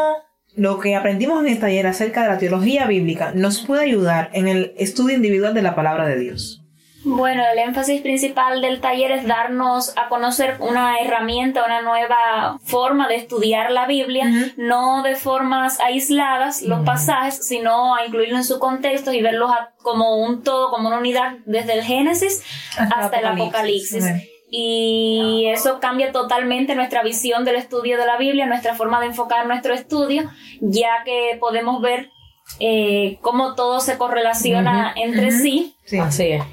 lo 0.58 0.80
que 0.80 0.96
aprendimos 0.96 1.40
en 1.42 1.48
el 1.54 1.60
taller 1.60 1.88
acerca 1.88 2.24
de 2.24 2.28
la 2.30 2.38
teología 2.38 2.86
bíblica 2.86 3.32
nos 3.34 3.60
puede 3.66 3.84
ayudar 3.84 4.30
en 4.34 4.48
el 4.50 4.74
estudio 4.78 5.16
individual 5.16 5.54
de 5.54 5.62
la 5.62 5.76
palabra 5.76 6.06
de 6.06 6.18
Dios. 6.20 6.62
Bueno, 7.10 7.42
el 7.54 7.60
énfasis 7.60 8.02
principal 8.02 8.60
del 8.60 8.82
taller 8.82 9.12
es 9.12 9.26
darnos 9.26 9.94
a 9.98 10.10
conocer 10.10 10.58
una 10.60 10.98
herramienta, 11.00 11.64
una 11.64 11.82
nueva 11.82 12.60
forma 12.66 13.08
de 13.08 13.16
estudiar 13.16 13.72
la 13.72 13.86
Biblia, 13.86 14.26
no 14.58 15.04
de 15.04 15.16
formas 15.16 15.80
aisladas 15.80 16.64
los 16.64 16.84
pasajes, 16.86 17.48
sino 17.48 17.96
a 17.96 18.06
incluirlo 18.06 18.36
en 18.36 18.44
su 18.44 18.60
contexto 18.60 19.14
y 19.14 19.22
verlos 19.22 19.52
a- 19.52 19.70
como 19.84 20.18
un 20.18 20.44
todo, 20.44 20.70
como 20.70 20.90
una 20.90 20.98
unidad 20.98 21.38
desde 21.46 21.76
el 21.76 21.84
Génesis 21.84 22.44
hasta, 22.78 23.20
el 23.20 23.26
Apocalipsis. 23.28 24.04
Y 24.50 25.46
eso 25.48 25.80
cambia 25.80 26.12
totalmente 26.12 26.76
nuestra 26.76 27.04
visión 27.04 27.44
del 27.44 27.56
estudio 27.56 27.98
de 27.98 28.06
la 28.06 28.18
Biblia, 28.18 28.46
nuestra 28.46 28.76
forma 28.76 29.00
de 29.00 29.08
enfocar 29.08 29.46
nuestro 29.46 29.74
estudio, 29.74 30.30
ya 30.62 31.04
que 31.04 31.38
podemos 31.40 31.82
ver 31.82 32.12
eh, 32.60 33.18
cómo 33.22 33.56
todo 33.56 33.82
se 33.82 33.98
correlaciona 33.98 34.94
entre 34.96 35.32
sí. 35.32 35.76
sí. 35.86 36.00
Así 36.00 36.28
es. 36.28 36.44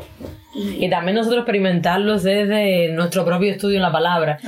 Y 0.54 0.88
también 0.88 1.16
nosotros 1.16 1.40
experimentarlos 1.40 2.23
desde 2.23 2.92
nuestro 2.92 3.25
propio 3.25 3.52
estudio 3.52 3.76
en 3.76 3.82
la 3.82 3.92
palabra. 3.92 4.38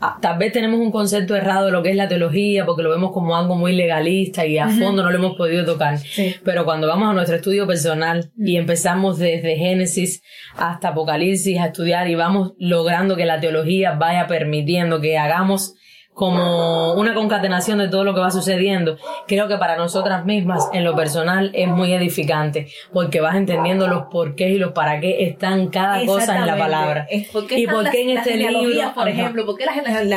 Ah, 0.00 0.18
tal 0.20 0.38
vez 0.38 0.52
tenemos 0.52 0.80
un 0.80 0.90
concepto 0.90 1.34
errado 1.34 1.66
de 1.66 1.72
lo 1.72 1.82
que 1.82 1.90
es 1.90 1.96
la 1.96 2.08
teología, 2.08 2.64
porque 2.64 2.82
lo 2.82 2.90
vemos 2.90 3.12
como 3.12 3.36
algo 3.36 3.56
muy 3.56 3.74
legalista 3.74 4.46
y 4.46 4.58
a 4.58 4.68
fondo 4.68 5.02
no 5.02 5.10
lo 5.10 5.18
hemos 5.18 5.36
podido 5.36 5.64
tocar. 5.64 5.98
Pero 6.44 6.64
cuando 6.64 6.88
vamos 6.88 7.10
a 7.10 7.12
nuestro 7.12 7.36
estudio 7.36 7.66
personal 7.66 8.30
y 8.36 8.56
empezamos 8.56 9.18
desde 9.18 9.56
Génesis 9.56 10.22
hasta 10.56 10.88
Apocalipsis 10.88 11.58
a 11.58 11.66
estudiar 11.66 12.08
y 12.08 12.14
vamos 12.14 12.52
logrando 12.58 13.16
que 13.16 13.26
la 13.26 13.40
teología 13.40 13.92
vaya 13.92 14.26
permitiendo 14.26 15.00
que 15.00 15.18
hagamos 15.18 15.74
como 16.16 16.94
una 16.94 17.12
concatenación 17.12 17.76
de 17.76 17.88
todo 17.88 18.02
lo 18.02 18.14
que 18.14 18.20
va 18.20 18.30
sucediendo, 18.30 18.96
creo 19.28 19.48
que 19.48 19.58
para 19.58 19.76
nosotras 19.76 20.24
mismas, 20.24 20.66
en 20.72 20.82
lo 20.82 20.96
personal, 20.96 21.50
es 21.52 21.68
muy 21.68 21.92
edificante, 21.92 22.68
porque 22.90 23.20
vas 23.20 23.36
entendiendo 23.36 23.86
los 23.86 24.04
porqués 24.04 24.52
y 24.52 24.56
los 24.56 24.72
para 24.72 24.98
qué 24.98 25.26
están 25.26 25.68
cada 25.68 26.06
cosa 26.06 26.38
en 26.38 26.46
la 26.46 26.56
palabra. 26.56 27.06
y 27.10 27.66
por 27.66 27.90
qué 27.90 28.02
en 28.02 28.16
este 28.16 28.34
libro, 28.38 28.94
por 28.94 29.08
ejemplo, 29.08 29.44
por 29.44 29.58
qué 29.58 29.66
las, 29.66 29.74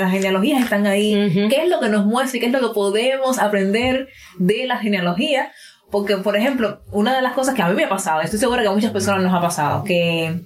genealogías 0.10 0.64
están 0.64 0.88
ahí, 0.88 1.50
qué 1.50 1.64
es 1.64 1.70
lo 1.70 1.82
que 1.82 1.90
nos 1.90 2.06
muestra 2.06 2.38
y 2.38 2.40
qué 2.40 2.46
es 2.46 2.54
lo 2.54 2.62
que 2.62 2.74
podemos 2.74 3.38
aprender 3.38 4.08
de 4.38 4.68
la 4.68 4.78
genealogía. 4.78 5.52
Porque, 5.92 6.16
por 6.16 6.38
ejemplo, 6.38 6.80
una 6.94 7.14
de 7.14 7.22
las 7.22 7.34
cosas 7.34 7.56
que 7.56 7.62
a 7.62 7.68
mí 7.68 7.76
me 7.76 7.84
ha 7.84 7.90
pasado, 7.90 8.22
estoy 8.22 8.40
segura 8.40 8.62
que 8.62 8.70
a 8.70 8.72
muchas 8.72 8.92
personas 8.92 9.22
nos 9.22 9.34
ha 9.34 9.42
pasado, 9.42 9.84
que 9.84 10.44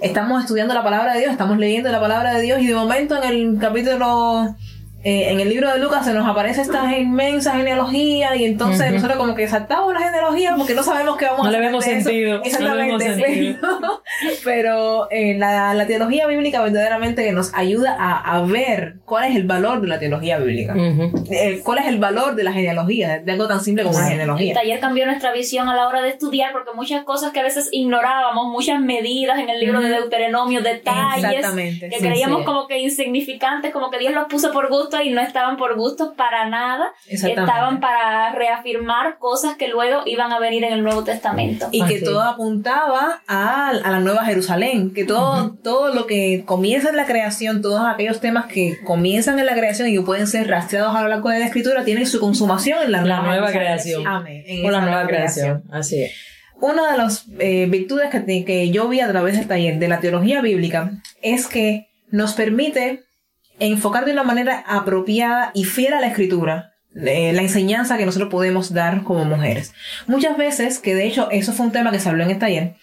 estamos 0.00 0.40
estudiando 0.40 0.72
la 0.72 0.82
palabra 0.82 1.12
de 1.12 1.20
Dios, 1.20 1.32
estamos 1.32 1.58
leyendo 1.58 1.90
la 1.92 2.00
palabra 2.00 2.32
de 2.32 2.40
Dios 2.40 2.60
y 2.62 2.68
de 2.68 2.74
momento 2.74 3.22
en 3.22 3.28
el 3.28 3.58
capítulo 3.60 4.54
eh, 5.04 5.30
en 5.30 5.38
el 5.38 5.50
libro 5.50 5.70
de 5.70 5.78
Lucas 5.78 6.06
se 6.06 6.14
nos 6.14 6.26
aparece 6.26 6.62
esta 6.62 6.96
inmensa 6.96 7.52
genealogía 7.52 8.34
y 8.36 8.44
entonces 8.44 8.90
nosotros 8.90 9.18
como 9.18 9.34
que 9.34 9.46
saltamos 9.46 9.92
la 9.92 10.00
genealogía 10.00 10.54
porque 10.56 10.74
no 10.74 10.82
sabemos 10.82 11.18
qué 11.18 11.26
vamos 11.26 11.40
no 11.40 11.44
a 11.44 11.48
hacer. 11.48 11.60
Le 11.60 11.66
vemos 11.66 11.84
sentido. 11.84 12.42
Exactamente. 12.42 13.58
Pero, 14.44 15.10
eh, 15.10 15.34
la, 15.36 15.74
la, 15.74 15.86
teología 15.86 16.26
bíblica 16.26 16.62
verdaderamente 16.62 17.30
nos 17.32 17.52
ayuda 17.52 17.94
a, 17.98 18.36
a, 18.36 18.46
ver 18.46 18.96
cuál 19.04 19.30
es 19.30 19.36
el 19.36 19.44
valor 19.44 19.82
de 19.82 19.88
la 19.88 19.98
teología 19.98 20.38
bíblica. 20.38 20.74
Eh, 21.30 21.60
cuál 21.62 21.80
es 21.80 21.86
el 21.86 21.98
valor 21.98 22.34
de 22.34 22.44
la 22.44 22.52
genealogía, 22.52 23.18
de 23.18 23.32
algo 23.32 23.46
tan 23.46 23.60
simple 23.60 23.84
como 23.84 23.96
una 23.96 24.08
genealogía. 24.08 24.52
El 24.52 24.58
taller 24.58 24.80
cambió 24.80 25.04
nuestra 25.04 25.32
visión 25.32 25.68
a 25.68 25.76
la 25.76 25.86
hora 25.86 26.00
de 26.00 26.08
estudiar 26.08 26.52
porque 26.52 26.70
muchas 26.74 27.04
cosas 27.04 27.32
que 27.32 27.40
a 27.40 27.42
veces 27.42 27.68
ignorábamos, 27.72 28.46
muchas 28.46 28.80
medidas 28.80 29.38
en 29.38 29.50
el 29.50 29.60
libro 29.60 29.80
de 29.82 29.90
Deuteronomio, 29.90 30.62
detalles 30.62 31.46
que 31.78 31.98
creíamos 31.98 32.44
como 32.44 32.66
que 32.66 32.78
insignificantes, 32.78 33.70
como 33.70 33.90
que 33.90 33.98
Dios 33.98 34.14
los 34.14 34.24
puso 34.28 34.50
por 34.50 34.70
gusto 34.70 34.93
y 35.02 35.10
no 35.10 35.20
estaban 35.20 35.56
por 35.56 35.76
gusto 35.76 36.14
para 36.14 36.48
nada, 36.48 36.92
estaban 37.06 37.80
para 37.80 38.32
reafirmar 38.32 39.18
cosas 39.18 39.56
que 39.56 39.68
luego 39.68 40.02
iban 40.06 40.32
a 40.32 40.38
venir 40.38 40.64
en 40.64 40.72
el 40.72 40.82
Nuevo 40.82 41.04
Testamento. 41.04 41.68
Y 41.70 41.84
que 41.84 42.00
todo 42.00 42.22
apuntaba 42.22 43.22
a, 43.26 43.68
a, 43.70 43.90
la 43.90 44.00
Nueva 44.00 44.24
Jerusalén, 44.24 44.92
que 44.92 45.04
todo, 45.04 45.56
todo 45.62 45.94
lo 45.94 46.06
que 46.06 46.44
comienza 46.44 46.90
en 46.90 46.96
la 46.96 47.06
creación, 47.06 47.62
todos 47.62 47.82
aquellos 47.86 48.20
temas 48.20 48.46
que 48.46 48.78
comienzan 48.84 49.38
en 49.38 49.46
la 49.46 49.54
creación 49.54 49.88
y 49.88 49.94
que 49.94 50.02
pueden 50.02 50.26
ser 50.26 50.48
rastreados 50.48 50.94
a 50.94 51.02
lo 51.02 51.08
largo 51.08 51.28
de 51.30 51.40
la 51.40 51.46
escritura, 51.46 51.84
tienen 51.84 52.06
su 52.06 52.20
consumación 52.20 52.82
en 52.82 52.92
la, 52.92 53.00
nueva, 53.00 53.50
creación. 53.50 54.06
Amén. 54.06 54.44
o 54.64 54.70
la 54.70 54.80
nueva 54.80 55.06
creación. 55.06 55.64
Así 55.70 56.02
es. 56.02 56.12
Una 56.60 56.92
de 56.92 56.98
las 56.98 57.26
eh, 57.40 57.66
virtudes 57.68 58.10
que, 58.10 58.44
que 58.44 58.70
yo 58.70 58.88
vi 58.88 59.00
a 59.00 59.08
través 59.08 59.36
del 59.36 59.48
taller 59.48 59.78
de 59.78 59.88
la 59.88 60.00
teología 60.00 60.40
bíblica 60.40 60.92
es 61.20 61.46
que 61.46 61.88
nos 62.10 62.34
permite 62.34 63.04
enfocar 63.58 64.04
de 64.04 64.12
una 64.12 64.24
manera 64.24 64.64
apropiada 64.66 65.50
y 65.54 65.64
fiel 65.64 65.94
a 65.94 66.00
la 66.00 66.08
escritura 66.08 66.74
eh, 66.96 67.32
la 67.32 67.42
enseñanza 67.42 67.98
que 67.98 68.06
nosotros 68.06 68.30
podemos 68.30 68.72
dar 68.72 69.02
como 69.02 69.24
mujeres. 69.24 69.74
Muchas 70.06 70.36
veces, 70.36 70.78
que 70.78 70.94
de 70.94 71.06
hecho 71.06 71.28
eso 71.32 71.52
fue 71.52 71.66
un 71.66 71.72
tema 71.72 71.90
que 71.90 71.98
se 71.98 72.08
habló 72.08 72.22
en 72.22 72.30
el 72.30 72.38
taller, 72.38 72.76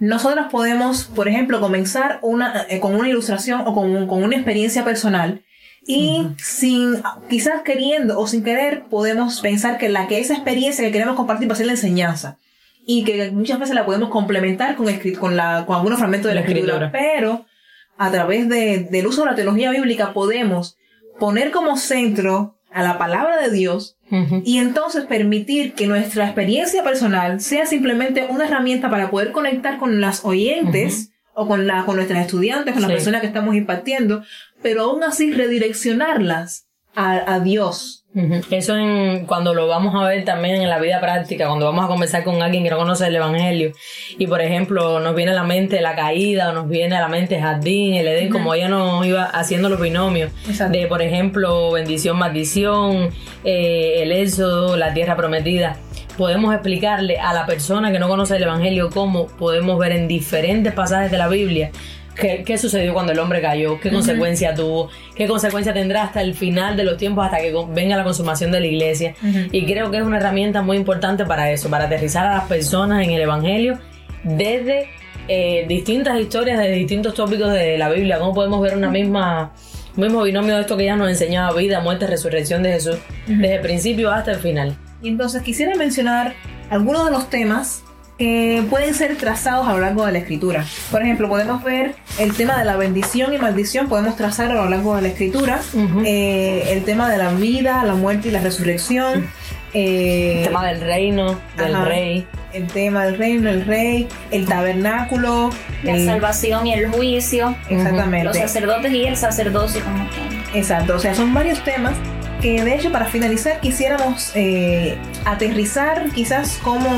nosotras 0.00 0.48
podemos, 0.50 1.04
por 1.04 1.28
ejemplo, 1.28 1.60
comenzar 1.60 2.18
una, 2.20 2.66
eh, 2.68 2.78
con 2.80 2.94
una 2.94 3.08
ilustración 3.08 3.62
o 3.64 3.74
con, 3.74 4.06
con 4.06 4.22
una 4.22 4.36
experiencia 4.36 4.84
personal 4.84 5.42
y 5.86 6.26
sin, 6.42 7.02
quizás 7.28 7.62
queriendo 7.62 8.18
o 8.18 8.26
sin 8.26 8.44
querer, 8.44 8.84
podemos 8.90 9.40
pensar 9.40 9.78
que 9.78 9.88
la 9.88 10.08
que 10.08 10.18
esa 10.18 10.34
experiencia 10.34 10.84
que 10.84 10.92
queremos 10.92 11.16
compartir 11.16 11.48
va 11.48 11.54
a 11.54 11.56
ser 11.56 11.66
la 11.66 11.72
enseñanza. 11.72 12.38
Y 12.86 13.04
que 13.04 13.30
muchas 13.30 13.58
veces 13.58 13.74
la 13.74 13.86
podemos 13.86 14.10
complementar 14.10 14.76
con, 14.76 14.86
con, 15.18 15.36
la, 15.36 15.64
con 15.66 15.76
algunos 15.76 15.98
fragmentos 15.98 16.28
de 16.28 16.34
la, 16.34 16.40
escritura. 16.42 16.90
Pero 16.92 17.46
a 17.96 18.10
través 18.10 18.48
de, 18.48 18.88
del 18.90 19.06
uso 19.06 19.22
de 19.22 19.30
la 19.30 19.36
teología 19.36 19.70
bíblica 19.70 20.12
podemos 20.12 20.76
poner 21.18 21.50
como 21.50 21.76
centro 21.76 22.58
a 22.70 22.82
la 22.82 22.98
palabra 22.98 23.40
de 23.40 23.50
Dios 23.50 23.96
y 24.44 24.58
entonces 24.58 25.06
permitir 25.06 25.74
que 25.74 25.86
nuestra 25.86 26.26
experiencia 26.26 26.84
personal 26.84 27.40
sea 27.40 27.66
simplemente 27.66 28.26
una 28.28 28.46
herramienta 28.46 28.90
para 28.90 29.10
poder 29.10 29.32
conectar 29.32 29.78
con 29.78 30.00
las 30.00 30.24
oyentes 30.24 31.10
o 31.34 31.48
con, 31.48 31.66
la, 31.66 31.84
con 31.84 31.96
nuestras 31.96 32.24
estudiantes, 32.26 32.74
con 32.74 32.82
las 32.82 32.92
personas 32.92 33.20
que 33.20 33.26
estamos 33.26 33.56
impartiendo, 33.56 34.22
pero 34.62 34.82
aún 34.82 35.02
así 35.02 35.32
redireccionarlas 35.32 36.68
a, 36.94 37.34
a 37.34 37.40
Dios, 37.40 38.03
eso 38.50 38.76
en, 38.76 39.26
cuando 39.26 39.54
lo 39.54 39.66
vamos 39.66 39.94
a 39.94 40.06
ver 40.06 40.24
también 40.24 40.62
en 40.62 40.70
la 40.70 40.78
vida 40.78 41.00
práctica, 41.00 41.48
cuando 41.48 41.66
vamos 41.66 41.84
a 41.84 41.88
conversar 41.88 42.22
con 42.22 42.42
alguien 42.42 42.62
que 42.62 42.70
no 42.70 42.78
conoce 42.78 43.06
el 43.08 43.16
Evangelio. 43.16 43.72
Y 44.18 44.26
por 44.28 44.40
ejemplo 44.40 45.00
nos 45.00 45.14
viene 45.16 45.32
a 45.32 45.34
la 45.34 45.42
mente 45.42 45.80
la 45.80 45.96
caída 45.96 46.50
o 46.50 46.52
nos 46.52 46.68
viene 46.68 46.96
a 46.96 47.00
la 47.00 47.08
mente 47.08 47.40
jardín, 47.40 47.94
el 47.94 48.06
Edén, 48.06 48.30
como 48.30 48.54
ella 48.54 48.68
nos 48.68 49.04
iba 49.04 49.24
haciendo 49.24 49.68
los 49.68 49.80
binomios. 49.80 50.30
De 50.70 50.86
por 50.86 51.02
ejemplo 51.02 51.72
bendición, 51.72 52.16
maldición, 52.16 53.10
eh, 53.42 54.02
el 54.02 54.12
éxodo, 54.12 54.76
la 54.76 54.94
tierra 54.94 55.16
prometida. 55.16 55.76
Podemos 56.16 56.54
explicarle 56.54 57.18
a 57.18 57.34
la 57.34 57.44
persona 57.44 57.90
que 57.90 57.98
no 57.98 58.08
conoce 58.08 58.36
el 58.36 58.44
Evangelio 58.44 58.90
cómo 58.90 59.26
podemos 59.26 59.76
ver 59.80 59.90
en 59.90 60.06
diferentes 60.06 60.72
pasajes 60.72 61.10
de 61.10 61.18
la 61.18 61.26
Biblia 61.26 61.72
¿Qué, 62.14 62.58
sucedió 62.58 62.94
cuando 62.94 63.12
el 63.12 63.18
hombre 63.18 63.40
cayó? 63.40 63.80
¿Qué 63.80 63.90
consecuencia 63.90 64.54
tuvo? 64.54 64.88
¿Qué 65.16 65.26
consecuencia 65.26 65.72
tendrá 65.72 66.04
hasta 66.04 66.20
el 66.22 66.34
final 66.34 66.76
de 66.76 66.84
los 66.84 66.96
tiempos, 66.96 67.24
hasta 67.24 67.38
que 67.38 67.52
venga 67.70 67.96
la 67.96 68.04
consumación 68.04 68.52
de 68.52 68.60
la 68.60 68.66
iglesia? 68.66 69.14
Y 69.50 69.66
creo 69.66 69.90
que 69.90 69.98
es 69.98 70.02
una 70.04 70.18
herramienta 70.18 70.62
muy 70.62 70.76
importante 70.76 71.24
para 71.24 71.50
eso, 71.50 71.68
para 71.68 71.86
aterrizar 71.86 72.26
a 72.26 72.34
las 72.36 72.44
personas 72.44 73.04
en 73.04 73.10
el 73.10 73.22
Evangelio 73.22 73.78
desde 74.22 74.88
eh, 75.28 75.64
distintas 75.68 76.18
historias, 76.20 76.58
de 76.58 76.70
distintos 76.70 77.14
tópicos 77.14 77.52
de 77.52 77.78
la 77.78 77.90
Biblia. 77.90 78.18
¿Cómo 78.18 78.34
podemos 78.34 78.62
ver 78.62 78.76
una 78.76 78.90
misma 78.90 79.52
mismo 79.96 80.22
binomio 80.22 80.56
de 80.56 80.62
esto 80.62 80.76
que 80.76 80.84
ya 80.84 80.96
nos 80.96 81.08
enseñaba 81.08 81.56
vida, 81.56 81.80
muerte, 81.80 82.06
resurrección 82.06 82.62
de 82.62 82.72
Jesús, 82.72 82.96
desde 83.26 83.56
el 83.56 83.60
principio 83.60 84.10
hasta 84.10 84.32
el 84.32 84.38
final? 84.38 84.76
Y 85.02 85.08
entonces 85.08 85.42
quisiera 85.42 85.74
mencionar 85.76 86.34
algunos 86.70 87.04
de 87.04 87.10
los 87.10 87.28
temas 87.30 87.84
que 88.18 88.64
pueden 88.70 88.94
ser 88.94 89.16
trazados 89.16 89.66
a 89.66 89.72
lo 89.72 89.80
largo 89.80 90.06
de 90.06 90.12
la 90.12 90.18
escritura. 90.18 90.64
Por 90.90 91.02
ejemplo, 91.02 91.28
podemos 91.28 91.62
ver 91.64 91.96
el 92.18 92.34
tema 92.34 92.58
de 92.58 92.64
la 92.64 92.76
bendición 92.76 93.34
y 93.34 93.38
maldición, 93.38 93.88
podemos 93.88 94.16
trazar 94.16 94.50
a 94.50 94.54
lo 94.54 94.68
largo 94.68 94.96
de 94.96 95.02
la 95.02 95.08
escritura, 95.08 95.60
eh, 96.04 96.68
el 96.68 96.84
tema 96.84 97.10
de 97.10 97.18
la 97.18 97.30
vida, 97.32 97.84
la 97.84 97.94
muerte 97.94 98.28
y 98.28 98.30
la 98.30 98.40
resurrección. 98.40 99.28
Eh, 99.76 100.38
el 100.38 100.44
tema 100.44 100.66
del 100.68 100.80
reino, 100.82 101.40
del 101.56 101.84
rey. 101.84 102.26
El 102.52 102.68
tema 102.68 103.06
del 103.06 103.18
reino, 103.18 103.50
el 103.50 103.66
rey, 103.66 104.06
el 104.30 104.46
tabernáculo. 104.46 105.50
La 105.82 105.98
salvación 105.98 106.68
y 106.68 106.74
el 106.74 106.88
juicio. 106.88 107.56
Exactamente. 107.68 108.26
Los 108.26 108.36
sacerdotes 108.36 108.92
y 108.92 109.04
el 109.04 109.16
sacerdocio 109.16 109.82
como 109.82 110.08
Exacto, 110.54 110.94
o 110.94 110.98
sea, 111.00 111.16
son 111.16 111.34
varios 111.34 111.64
temas 111.64 111.94
que 112.40 112.62
de 112.62 112.74
hecho 112.74 112.92
para 112.92 113.06
finalizar 113.06 113.60
quisiéramos 113.60 114.32
eh, 114.34 114.98
aterrizar 115.24 116.10
quizás 116.10 116.58
cómo 116.62 116.90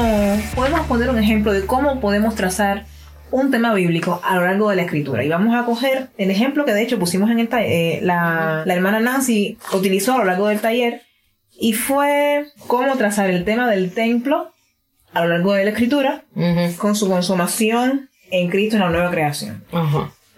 podemos 0.54 0.80
poner 0.86 1.10
un 1.10 1.18
ejemplo 1.18 1.52
de 1.52 1.66
cómo 1.66 2.00
podemos 2.00 2.34
trazar 2.34 2.86
un 3.30 3.50
tema 3.50 3.74
bíblico 3.74 4.20
a 4.24 4.36
lo 4.36 4.46
largo 4.46 4.70
de 4.70 4.76
la 4.76 4.82
escritura. 4.82 5.24
Y 5.24 5.28
vamos 5.28 5.54
a 5.54 5.64
coger 5.64 6.08
el 6.16 6.30
ejemplo 6.30 6.64
que 6.64 6.72
de 6.72 6.82
hecho 6.82 6.98
pusimos 6.98 7.30
en 7.30 7.38
el 7.38 7.48
eh, 7.52 8.00
la, 8.02 8.62
la 8.64 8.74
hermana 8.74 9.00
Nancy 9.00 9.58
utilizó 9.72 10.14
a 10.14 10.18
lo 10.18 10.24
largo 10.24 10.48
del 10.48 10.60
taller 10.60 11.02
y 11.58 11.72
fue 11.72 12.46
cómo 12.66 12.96
trazar 12.96 13.30
el 13.30 13.44
tema 13.44 13.68
del 13.70 13.92
templo 13.92 14.52
a 15.12 15.22
lo 15.22 15.28
largo 15.28 15.54
de 15.54 15.64
la 15.64 15.70
escritura 15.70 16.24
con 16.78 16.94
su 16.94 17.08
consumación 17.08 18.10
en 18.30 18.50
Cristo 18.50 18.76
en 18.76 18.82
la 18.82 18.90
nueva 18.90 19.10
creación. 19.10 19.64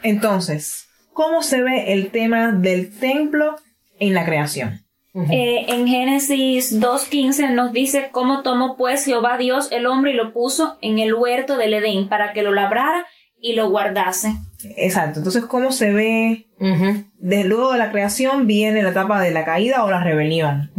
Entonces, 0.03 0.89
¿cómo 1.13 1.43
se 1.43 1.63
ve 1.63 1.93
el 1.93 2.11
tema 2.11 2.53
del 2.53 2.91
templo 2.91 3.57
en 3.99 4.15
la 4.15 4.25
creación? 4.25 4.88
Eh, 5.31 5.67
en 5.69 5.89
Génesis 5.89 6.81
2.15 6.81 7.51
nos 7.51 7.73
dice 7.73 8.09
cómo 8.13 8.43
tomó 8.43 8.77
pues 8.77 9.05
Jehová 9.05 9.37
Dios 9.39 9.73
el 9.73 9.87
hombre 9.87 10.13
y 10.13 10.15
lo 10.15 10.33
puso 10.33 10.79
en 10.81 10.99
el 10.99 11.15
huerto 11.15 11.57
del 11.57 11.75
Edén 11.75 12.09
para 12.09 12.33
que 12.33 12.43
lo 12.43 12.53
labrara 12.53 13.07
y 13.41 13.55
lo 13.55 13.71
guardase. 13.71 14.33
Exacto, 14.77 15.21
entonces 15.21 15.45
cómo 15.45 15.71
se 15.71 15.93
ve 15.93 16.47
desde 17.19 17.45
luego 17.45 17.73
de 17.73 17.79
la 17.79 17.93
creación 17.93 18.47
viene 18.47 18.83
la 18.83 18.91
etapa 18.91 19.21
de 19.21 19.31
la 19.31 19.45
caída 19.45 19.85
o 19.85 19.91
la 19.91 20.03
rebelión. 20.03 20.73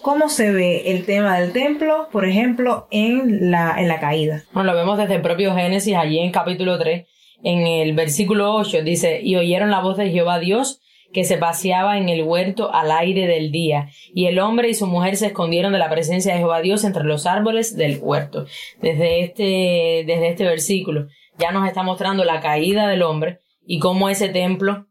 ¿Cómo 0.00 0.28
se 0.28 0.52
ve 0.52 0.90
el 0.90 1.04
tema 1.04 1.38
del 1.38 1.52
templo, 1.52 2.08
por 2.10 2.24
ejemplo, 2.24 2.88
en 2.90 3.50
la, 3.50 3.74
en 3.78 3.88
la 3.88 4.00
caída? 4.00 4.44
Bueno, 4.52 4.72
lo 4.72 4.78
vemos 4.78 4.96
desde 4.96 5.16
el 5.16 5.22
propio 5.22 5.54
Génesis, 5.54 5.94
allí 5.94 6.18
en 6.18 6.32
capítulo 6.32 6.78
3, 6.78 7.06
en 7.42 7.66
el 7.66 7.94
versículo 7.94 8.54
8 8.54 8.82
dice, 8.82 9.20
y 9.22 9.36
oyeron 9.36 9.70
la 9.70 9.80
voz 9.80 9.96
de 9.98 10.10
Jehová 10.10 10.38
Dios 10.38 10.80
que 11.12 11.24
se 11.24 11.38
paseaba 11.38 11.98
en 11.98 12.08
el 12.08 12.22
huerto 12.22 12.72
al 12.72 12.90
aire 12.90 13.26
del 13.26 13.50
día, 13.50 13.88
y 14.14 14.26
el 14.26 14.38
hombre 14.38 14.68
y 14.68 14.74
su 14.74 14.86
mujer 14.86 15.16
se 15.16 15.26
escondieron 15.26 15.72
de 15.72 15.78
la 15.78 15.90
presencia 15.90 16.32
de 16.32 16.40
Jehová 16.40 16.60
Dios 16.60 16.84
entre 16.84 17.04
los 17.04 17.26
árboles 17.26 17.76
del 17.76 17.98
huerto. 18.00 18.46
Desde 18.80 19.20
este, 19.20 20.04
desde 20.06 20.28
este 20.28 20.44
versículo 20.44 21.08
ya 21.38 21.52
nos 21.52 21.66
está 21.66 21.82
mostrando 21.82 22.24
la 22.24 22.40
caída 22.40 22.88
del 22.88 23.02
hombre 23.02 23.40
y 23.64 23.78
cómo 23.78 24.08
ese 24.08 24.28
templo, 24.28 24.86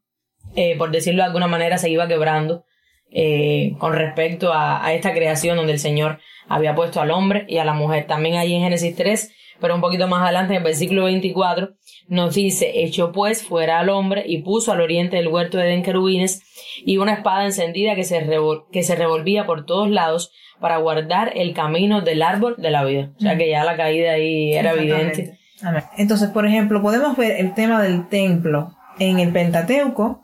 eh, 0.55 0.77
por 0.77 0.91
decirlo 0.91 1.21
de 1.21 1.27
alguna 1.27 1.47
manera, 1.47 1.77
se 1.77 1.89
iba 1.89 2.07
quebrando 2.07 2.63
eh, 3.11 3.75
con 3.79 3.93
respecto 3.93 4.51
a, 4.53 4.93
esta 4.93 5.13
creación 5.13 5.57
donde 5.57 5.73
el 5.73 5.79
Señor 5.79 6.19
había 6.47 6.73
puesto 6.73 7.01
al 7.01 7.11
hombre 7.11 7.45
y 7.47 7.57
a 7.57 7.65
la 7.65 7.73
mujer. 7.73 8.07
También 8.07 8.35
ahí 8.35 8.53
en 8.53 8.61
Génesis 8.61 8.95
3 8.95 9.33
pero 9.59 9.75
un 9.75 9.81
poquito 9.81 10.07
más 10.07 10.23
adelante, 10.23 10.53
en 10.53 10.57
el 10.57 10.63
versículo 10.63 11.05
24, 11.05 11.75
nos 12.07 12.35
dice, 12.35 12.71
echó 12.83 13.11
pues 13.11 13.43
fuera 13.43 13.79
al 13.79 13.89
hombre 13.89 14.23
y 14.25 14.41
puso 14.41 14.71
al 14.71 14.81
oriente 14.81 15.17
del 15.17 15.27
huerto 15.27 15.57
de 15.57 15.65
Edén 15.65 15.83
querubines 15.83 16.41
y 16.85 16.97
una 16.97 17.13
espada 17.13 17.45
encendida 17.45 17.95
que 17.95 18.03
se, 18.03 18.27
que 18.71 18.83
se 18.83 18.95
revolvía 18.95 19.45
por 19.45 19.65
todos 19.65 19.89
lados 19.89 20.31
para 20.59 20.77
guardar 20.77 21.33
el 21.35 21.53
camino 21.53 22.01
del 22.01 22.21
árbol 22.21 22.55
de 22.57 22.71
la 22.71 22.83
vida. 22.83 23.11
O 23.17 23.21
sea 23.21 23.37
que 23.37 23.49
ya 23.49 23.63
la 23.63 23.77
caída 23.77 24.13
ahí 24.13 24.53
era 24.53 24.73
evidente. 24.73 25.37
Entonces, 25.97 26.29
por 26.29 26.45
ejemplo, 26.45 26.81
podemos 26.81 27.17
ver 27.17 27.39
el 27.39 27.53
tema 27.53 27.81
del 27.81 28.07
templo 28.07 28.75
en 28.99 29.19
el 29.19 29.31
Pentateuco, 29.31 30.21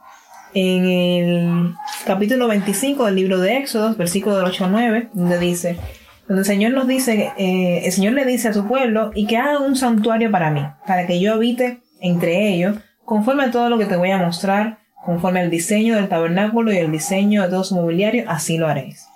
en 0.54 0.86
el 0.86 1.74
capítulo 2.06 2.48
25 2.48 3.06
del 3.06 3.16
libro 3.16 3.40
de 3.40 3.58
Éxodo, 3.58 3.96
versículo 3.96 4.38
del 4.38 4.46
8 4.46 4.66
al 4.66 4.72
9, 4.72 5.10
donde 5.14 5.40
dice, 5.40 5.78
donde 6.28 6.42
el 6.42 6.46
Señor 6.46 6.72
nos 6.74 6.88
dice, 6.88 7.34
eh, 7.38 7.82
el 7.86 7.92
Señor 7.92 8.14
le 8.14 8.26
dice 8.26 8.50
a 8.50 8.54
su 8.54 8.68
pueblo, 8.68 9.12
y 9.14 9.28
que 9.28 9.38
haga 9.38 9.60
un 9.60 9.76
santuario 9.76 10.32
para 10.32 10.52
mí, 10.52 10.62
para 10.88 11.06
que 11.06 11.20
yo 11.20 11.34
habite 11.34 11.82
entre 12.00 12.50
ellos, 12.50 12.78
conforme 13.06 13.44
a 13.44 13.52
todo 13.52 13.70
lo 13.70 13.78
que 13.78 13.86
te 13.86 13.96
voy 13.96 14.12
a 14.12 14.18
mostrar, 14.18 14.80
conforme 15.04 15.42
al 15.42 15.50
diseño 15.50 15.96
del 15.96 16.08
tabernáculo 16.08 16.72
y 16.72 16.78
el 16.78 16.92
diseño 16.92 17.44
de 17.44 17.50
todo 17.50 17.64
su 17.64 17.76
mobiliario, 17.76 18.24
así 18.28 18.58
lo 18.58 18.68
haréis. 18.68 19.08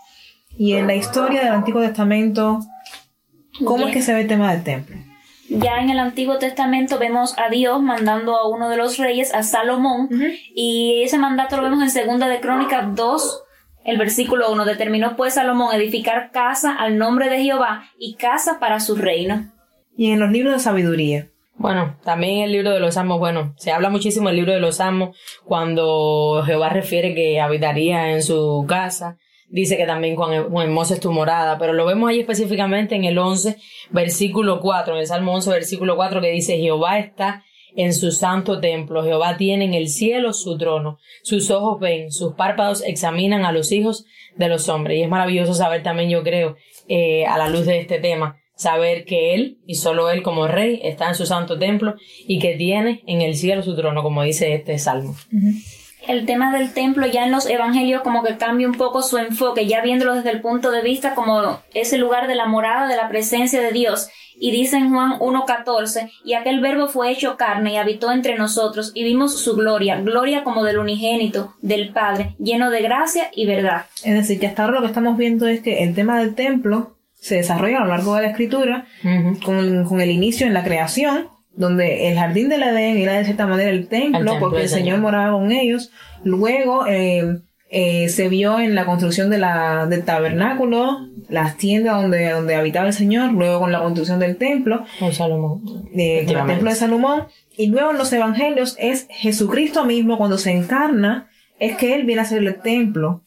Y 0.58 0.74
en 0.74 0.88
la 0.88 0.96
historia 0.96 1.44
del 1.44 1.54
Antiguo 1.54 1.82
Testamento, 1.82 2.60
¿cómo 3.64 3.88
es 3.88 3.94
que 3.94 4.02
se 4.02 4.14
ve 4.14 4.22
el 4.22 4.28
tema 4.28 4.52
del 4.52 4.64
templo? 4.64 4.98
Ya 5.50 5.78
en 5.80 5.90
el 5.90 6.00
Antiguo 6.00 6.38
Testamento 6.40 7.00
vemos 7.00 7.36
a 7.38 7.50
Dios 7.50 7.82
mandando 7.82 8.36
a 8.36 8.50
uno 8.50 8.68
de 8.70 8.76
los 8.76 8.98
reyes, 8.98 9.34
a 9.34 9.44
Salomón, 9.44 10.10
y 10.54 11.04
ese 11.04 11.18
mandato 11.18 11.56
lo 11.56 11.64
vemos 11.64 11.82
en 11.82 11.90
Segunda 11.90 12.28
de 12.28 12.42
Crónicas 12.42 12.96
2, 12.96 13.44
el 13.84 13.98
versículo 13.98 14.52
1 14.52 14.66
determinó 14.66 15.16
pues 15.16 15.36
Salomón 15.36 15.74
edificar 15.74 16.32
casa 16.32 16.76
al 16.76 16.98
nombre 16.98 17.30
de 17.30 17.42
Jehová 17.44 17.86
y 17.98 18.16
casa 18.16 18.60
para 18.60 18.80
su 18.80 18.96
reino. 18.96 19.52
Y 19.96 20.12
en 20.12 20.20
los 20.20 20.32
libros 20.32 20.54
de 20.54 20.60
sabiduría. 20.60 21.30
Bueno, 21.56 21.98
también 22.04 22.44
el 22.44 22.52
libro 22.52 22.72
de 22.72 22.80
los 22.80 22.94
Salmos, 22.94 23.18
bueno, 23.18 23.56
se 23.58 23.72
habla 23.72 23.90
muchísimo 23.90 24.28
del 24.28 24.38
libro 24.38 24.54
de 24.54 24.60
los 24.60 24.76
Salmos 24.76 25.18
cuando 25.44 26.44
Jehová 26.46 26.70
refiere 26.70 27.16
que 27.16 27.42
habitaría 27.42 28.12
en 28.12 28.22
su 28.22 28.64
casa. 28.68 29.18
Dice 29.50 29.76
que 29.78 29.88
también 29.88 30.16
Juan 30.16 30.34
hermosa 30.34 30.94
es 30.94 31.00
tu 31.00 31.12
morada, 31.12 31.58
pero 31.58 31.74
lo 31.74 31.86
vemos 31.86 32.10
ahí 32.10 32.20
específicamente 32.20 32.96
en 32.96 33.06
el 33.06 33.18
11, 33.18 33.58
versículo 33.90 34.60
4, 34.60 34.94
en 34.94 35.00
el 35.00 35.08
Salmo 35.08 35.34
11, 35.34 35.50
versículo 35.50 35.96
4, 35.96 36.22
que 36.22 36.32
dice, 36.32 36.58
Jehová 36.58 37.00
está 37.00 37.44
en 37.78 37.94
su 37.94 38.12
santo 38.12 38.60
templo. 38.60 39.04
Jehová 39.04 39.38
tiene 39.38 39.64
en 39.64 39.74
el 39.74 39.88
cielo 39.88 40.34
su 40.34 40.58
trono. 40.58 40.98
Sus 41.24 41.50
ojos 41.52 41.80
ven, 41.80 42.12
sus 42.12 42.34
párpados 42.34 42.84
examinan 42.84 43.46
a 43.46 43.54
los 43.54 43.72
hijos 43.72 44.06
de 44.36 44.50
los 44.50 44.68
hombres. 44.68 44.98
Y 44.98 45.04
es 45.04 45.10
maravilloso 45.10 45.54
saber 45.54 45.84
también, 45.84 46.10
yo 46.10 46.24
creo, 46.24 46.58
eh, 46.90 47.26
a 47.26 47.38
la 47.38 47.48
luz 47.48 47.66
de 47.66 47.80
este 47.80 48.00
tema, 48.00 48.42
saber 48.56 49.06
que 49.06 49.36
Él 49.36 49.60
y 49.68 49.76
solo 49.76 50.10
Él 50.10 50.24
como 50.24 50.48
Rey 50.48 50.82
está 50.84 51.08
en 51.08 51.16
su 51.16 51.28
santo 51.28 51.60
templo 51.60 51.96
y 52.28 52.40
que 52.40 52.56
tiene 52.56 53.04
en 53.06 53.22
el 53.22 53.36
cielo 53.36 53.62
su 53.62 53.76
trono, 53.76 54.02
como 54.02 54.24
dice 54.24 54.54
este 54.56 54.80
salmo. 54.80 55.16
El 56.06 56.26
tema 56.26 56.54
del 56.54 56.74
templo 56.74 57.08
ya 57.08 57.26
en 57.26 57.32
los 57.32 57.50
evangelios 57.50 58.02
como 58.02 58.24
que 58.24 58.38
cambia 58.38 58.68
un 58.68 58.76
poco 58.76 59.02
su 59.02 59.18
enfoque, 59.18 59.68
ya 59.68 59.82
viéndolo 59.82 60.16
desde 60.16 60.32
el 60.32 60.42
punto 60.42 60.72
de 60.72 60.82
vista 60.82 61.16
como 61.16 61.62
ese 61.74 61.98
lugar 61.98 62.28
de 62.28 62.36
la 62.36 62.46
morada 62.46 62.88
de 62.88 62.96
la 62.96 63.10
presencia 63.10 63.62
de 63.62 63.72
Dios. 63.72 64.10
Y 64.40 64.52
dice 64.52 64.78
en 64.78 64.92
Juan 64.92 65.14
1.14, 65.20 66.12
y 66.24 66.34
aquel 66.34 66.60
verbo 66.60 66.88
fue 66.88 67.12
hecho 67.12 67.38
carne 67.38 67.74
y 67.74 67.78
habitó 67.78 68.12
entre 68.12 68.38
nosotros, 68.38 68.92
y 68.94 69.04
vimos 69.04 69.40
su 69.40 69.56
gloria, 69.56 70.00
gloria 70.00 70.44
como 70.44 70.64
del 70.64 70.78
unigénito, 70.78 71.56
del 71.62 71.92
Padre, 71.92 72.36
lleno 72.38 72.70
de 72.70 72.84
gracia 72.84 73.32
y 73.34 73.48
verdad. 73.48 73.88
Es 74.04 74.14
decir, 74.14 74.40
que 74.40 74.46
hasta 74.46 74.64
ahora 74.64 74.76
lo 74.76 74.82
que 74.82 74.88
estamos 74.88 75.18
viendo 75.18 75.48
es 75.48 75.62
que 75.62 75.84
el 75.84 75.96
tema 75.96 76.20
del 76.20 76.36
templo 76.36 76.98
se 77.20 77.36
desarrolla 77.36 77.78
a 77.78 77.82
lo 77.82 77.88
largo 77.88 78.16
de 78.16 78.22
la 78.22 78.28
escritura, 78.30 78.86
con, 79.44 80.02
el 80.02 80.12
inicio 80.12 80.46
en 80.46 80.54
la 80.54 80.64
creación, 80.64 81.30
donde 81.58 82.08
el 82.08 82.18
jardín 82.18 82.50
del 82.50 82.64
Edén 82.64 82.98
era 82.98 83.14
de 83.14 83.26
cierta 83.26 83.48
manera 83.48 83.70
el 83.70 83.88
templo, 83.88 84.38
porque 84.40 84.62
el 84.62 84.70
Señor, 84.70 85.00
moraba 85.00 85.34
con 85.34 85.52
ellos. 85.52 85.92
Luego, 86.24 86.86
eh, 86.88 87.40
eh, 87.70 88.08
se 88.08 88.30
vio 88.30 88.60
en 88.60 88.76
la 88.76 88.86
construcción 88.86 89.30
de 89.30 89.40
la, 89.40 89.88
del 89.88 90.06
tabernáculo, 90.06 91.00
las 91.28 91.58
tiendas 91.58 92.02
donde, 92.02 92.30
donde 92.30 92.56
habitaba 92.56 92.88
el 92.88 92.94
Señor, 92.94 93.34
luego 93.34 93.60
con 93.60 93.72
la 93.72 93.80
construcción 93.80 94.20
del 94.20 94.38
templo, 94.38 94.86
Salomón. 95.12 95.64
el 95.94 96.28
templo 96.28 96.70
de 96.70 96.76
Salomón, 96.76 97.24
y 97.58 97.68
luego 97.68 97.92
en 97.92 97.98
los 97.98 98.14
evangelios 98.14 98.76
es 98.80 99.08
Jesucristo 99.10 99.84
mismo 99.84 100.18
cuando 100.18 100.38
se 100.38 100.52
encarna, 100.52 101.30
es 101.60 101.76
que 101.76 101.96
Él 101.96 102.06
viene 102.06 102.22
a 102.22 102.26
ser 102.26 102.44
el 102.44 102.62
templo. 102.62 103.24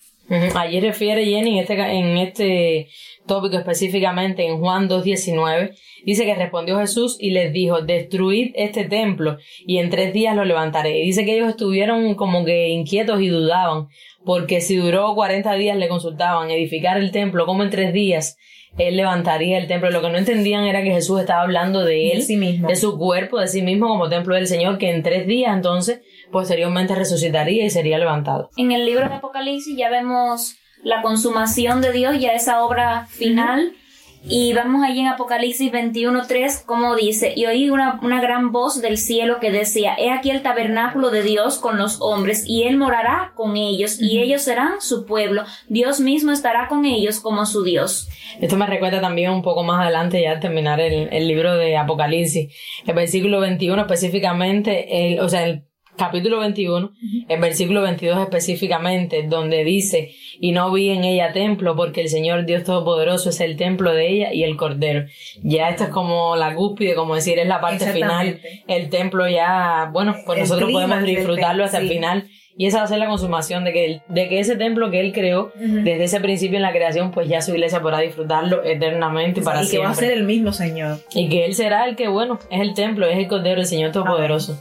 Allí 0.55 0.81
refiere 0.81 1.25
Jenny 1.25 1.59
en 1.59 1.63
este, 1.63 1.75
en 1.75 2.19
este 2.19 2.89
tópico 3.27 3.57
específicamente 3.57 4.47
en 4.47 4.59
Juan 4.59 4.89
2.19, 4.89 5.77
dice 6.05 6.25
que 6.25 6.35
respondió 6.35 6.79
Jesús 6.79 7.17
y 7.21 7.31
les 7.31 7.53
dijo, 7.53 7.83
destruid 7.83 8.53
este 8.55 8.85
templo 8.85 9.39
y 9.67 9.79
en 9.79 9.91
tres 9.91 10.13
días 10.13 10.37
lo 10.37 10.45
levantaré. 10.45 10.99
Y 11.01 11.07
dice 11.07 11.25
que 11.25 11.35
ellos 11.35 11.49
estuvieron 11.49 12.15
como 12.15 12.45
que 12.45 12.69
inquietos 12.69 13.21
y 13.21 13.29
dudaban, 13.29 13.89
porque 14.25 14.61
si 14.61 14.77
duró 14.77 15.15
40 15.15 15.53
días 15.55 15.77
le 15.77 15.89
consultaban 15.89 16.51
edificar 16.51 16.97
el 16.97 17.11
templo, 17.11 17.45
como 17.45 17.65
en 17.65 17.71
tres 17.71 17.93
días 17.93 18.39
él 18.79 18.97
levantaría 18.97 19.59
el 19.59 19.67
templo. 19.67 19.91
Lo 19.91 20.01
que 20.01 20.11
no 20.11 20.19
entendían 20.19 20.65
era 20.65 20.83
que 20.83 20.93
Jesús 20.93 21.21
estaba 21.21 21.43
hablando 21.43 21.85
de 21.85 22.13
él, 22.13 22.23
sí 22.23 22.37
mismo. 22.37 22.69
de 22.69 22.77
su 22.77 22.99
cuerpo, 22.99 23.41
de 23.41 23.49
sí 23.49 23.63
mismo 23.63 23.89
como 23.89 24.09
templo 24.09 24.35
del 24.35 24.47
Señor, 24.47 24.79
que 24.79 24.91
en 24.91 25.03
tres 25.03 25.27
días 25.27 25.55
entonces 25.55 26.01
posteriormente 26.31 26.95
resucitaría 26.95 27.65
y 27.65 27.71
sería 27.71 27.99
levantado. 27.99 28.51
En 28.57 28.73
el 28.73 28.87
libro 28.87 29.09
de 29.09 29.15
Apocalipsis 29.15 29.77
ya 29.77 29.91
vemos 29.91 30.57
la 30.83 31.03
consumación 31.03 31.81
de 31.81 31.93
Dios, 31.93 32.19
ya 32.19 32.33
esa 32.33 32.65
obra 32.65 33.07
final. 33.07 33.75
Y 34.23 34.53
vamos 34.53 34.83
allí 34.85 35.01
en 35.01 35.07
Apocalipsis 35.07 35.73
21.3, 35.73 36.67
como 36.67 36.95
dice, 36.95 37.33
y 37.35 37.47
oí 37.47 37.71
una, 37.71 37.99
una, 38.03 38.21
gran 38.21 38.53
voz 38.53 38.83
del 38.83 38.99
cielo 38.99 39.41
que 39.41 39.51
decía, 39.51 39.95
he 39.97 40.11
aquí 40.11 40.31
el 40.31 40.43
tabernáculo 40.43 41.11
de 41.11 41.23
Dios 41.23 41.59
con 41.59 41.79
los 41.79 42.03
hombres, 42.03 42.45
y 42.47 42.65
él 42.65 42.77
morará 42.77 43.33
con 43.35 43.57
ellos, 43.57 43.99
y 43.99 44.21
ellos 44.21 44.43
serán 44.43 44.83
su 44.83 45.07
pueblo, 45.07 45.45
Dios 45.69 46.01
mismo 46.01 46.33
estará 46.33 46.69
con 46.69 46.85
ellos 46.85 47.19
como 47.21 47.47
su 47.47 47.65
Dios. 47.65 48.11
Esto 48.43 48.59
me 48.59 48.67
recuerda 48.67 49.01
también 49.01 49.31
un 49.31 49.41
poco 49.41 49.63
más 49.63 49.81
adelante, 49.81 50.21
ya 50.21 50.33
al 50.33 50.41
terminar 50.41 50.81
el, 50.81 51.09
el 51.11 51.27
libro 51.27 51.57
de 51.57 51.79
Apocalipsis, 51.79 52.55
el 52.87 52.95
versículo 52.95 53.41
21 53.41 53.81
específicamente, 53.81 55.15
el, 55.15 55.21
o 55.21 55.31
sea, 55.31 55.47
el 55.47 55.70
capítulo 56.01 56.41
21, 56.41 56.93
el 57.29 57.41
versículo 57.43 57.83
22 57.83 58.23
específicamente, 58.23 59.23
donde 59.29 59.65
dice, 59.65 60.15
y 60.41 60.53
no 60.53 60.73
vi 60.73 60.89
en 60.89 61.05
ella 61.05 61.35
templo, 61.35 61.77
porque 61.77 62.01
el 62.01 62.09
Señor 62.09 62.47
Dios 62.47 62.65
Todopoderoso 62.65 63.29
es 63.29 63.41
el 63.43 63.59
templo 63.59 63.93
de 63.93 64.09
ella 64.09 64.33
y 64.33 64.45
el 64.45 64.57
Cordero. 64.57 65.05
Ya 65.43 65.69
esto 65.69 65.85
es 65.85 65.91
como 65.91 66.37
la 66.37 66.55
cúspide, 66.55 66.95
como 66.95 67.17
decir, 67.17 67.39
es 67.39 67.47
la 67.47 67.61
parte 67.61 67.85
final, 67.93 68.41
el 68.67 68.89
templo 68.89 69.29
ya, 69.29 69.91
bueno, 69.93 70.17
pues 70.25 70.39
nosotros 70.39 70.73
podemos 70.73 71.03
disfrutarlo 71.03 71.65
hasta 71.65 71.79
el 71.79 71.89
final. 71.89 72.29
Y 72.57 72.67
esa 72.67 72.79
va 72.79 72.85
a 72.85 72.89
ser 72.89 72.99
la 72.99 73.07
consumación 73.07 73.65
de 73.65 73.73
que, 73.73 74.01
de 74.09 74.29
que 74.29 74.41
ese 74.41 74.57
templo 74.57 74.91
que 74.91 75.01
él 75.01 75.13
creó 75.13 75.53
desde 75.55 76.05
ese 76.05 76.21
principio 76.21 76.57
en 76.57 76.63
la 76.63 76.73
creación, 76.73 77.11
pues 77.11 77.29
ya 77.29 77.43
su 77.43 77.53
iglesia 77.53 77.81
podrá 77.81 78.01
disfrutarlo 78.01 78.65
eternamente 78.65 79.41
y 79.41 79.43
para 79.43 79.65
siempre. 79.65 79.77
Y 79.77 79.81
que 79.81 79.87
va 79.87 79.91
a 79.91 79.95
ser 79.95 80.13
el 80.13 80.25
mismo 80.25 80.53
Señor. 80.53 80.99
Y 81.15 81.29
que 81.29 81.45
él 81.45 81.55
será 81.55 81.87
el 81.87 81.97
que, 81.97 82.09
bueno, 82.09 82.39
es 82.51 82.61
el 82.61 82.75
templo, 82.75 83.07
es 83.07 83.19
el 83.19 83.29
Cordero, 83.29 83.61
el 83.61 83.67
Señor 83.67 83.93
Todopoderoso. 83.93 84.59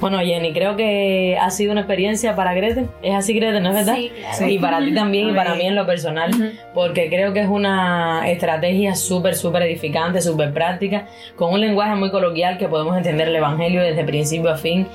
Bueno, 0.00 0.18
Jenny, 0.20 0.54
creo 0.54 0.76
que 0.76 1.36
ha 1.38 1.50
sido 1.50 1.72
una 1.72 1.82
experiencia 1.82 2.34
para 2.34 2.54
Grete. 2.54 2.86
Es 3.02 3.14
así, 3.14 3.34
Grete, 3.34 3.60
¿no 3.60 3.68
es 3.68 3.74
verdad? 3.74 3.96
Sí, 3.96 4.10
claro. 4.18 4.48
Y 4.48 4.58
para 4.58 4.78
ti 4.78 4.94
también 4.94 5.28
y 5.28 5.32
para 5.34 5.54
mí 5.54 5.66
en 5.66 5.74
lo 5.74 5.84
personal, 5.84 6.30
porque 6.72 7.10
creo 7.10 7.34
que 7.34 7.40
es 7.40 7.48
una 7.48 8.30
estrategia 8.30 8.94
súper, 8.94 9.34
súper 9.34 9.62
edificante, 9.64 10.22
súper 10.22 10.54
práctica, 10.54 11.06
con 11.36 11.52
un 11.52 11.60
lenguaje 11.60 11.94
muy 11.96 12.10
coloquial 12.10 12.56
que 12.56 12.66
podemos 12.66 12.96
entender 12.96 13.28
el 13.28 13.36
Evangelio 13.36 13.82
desde 13.82 14.02
principio 14.04 14.50
a 14.50 14.56
fin 14.56 14.86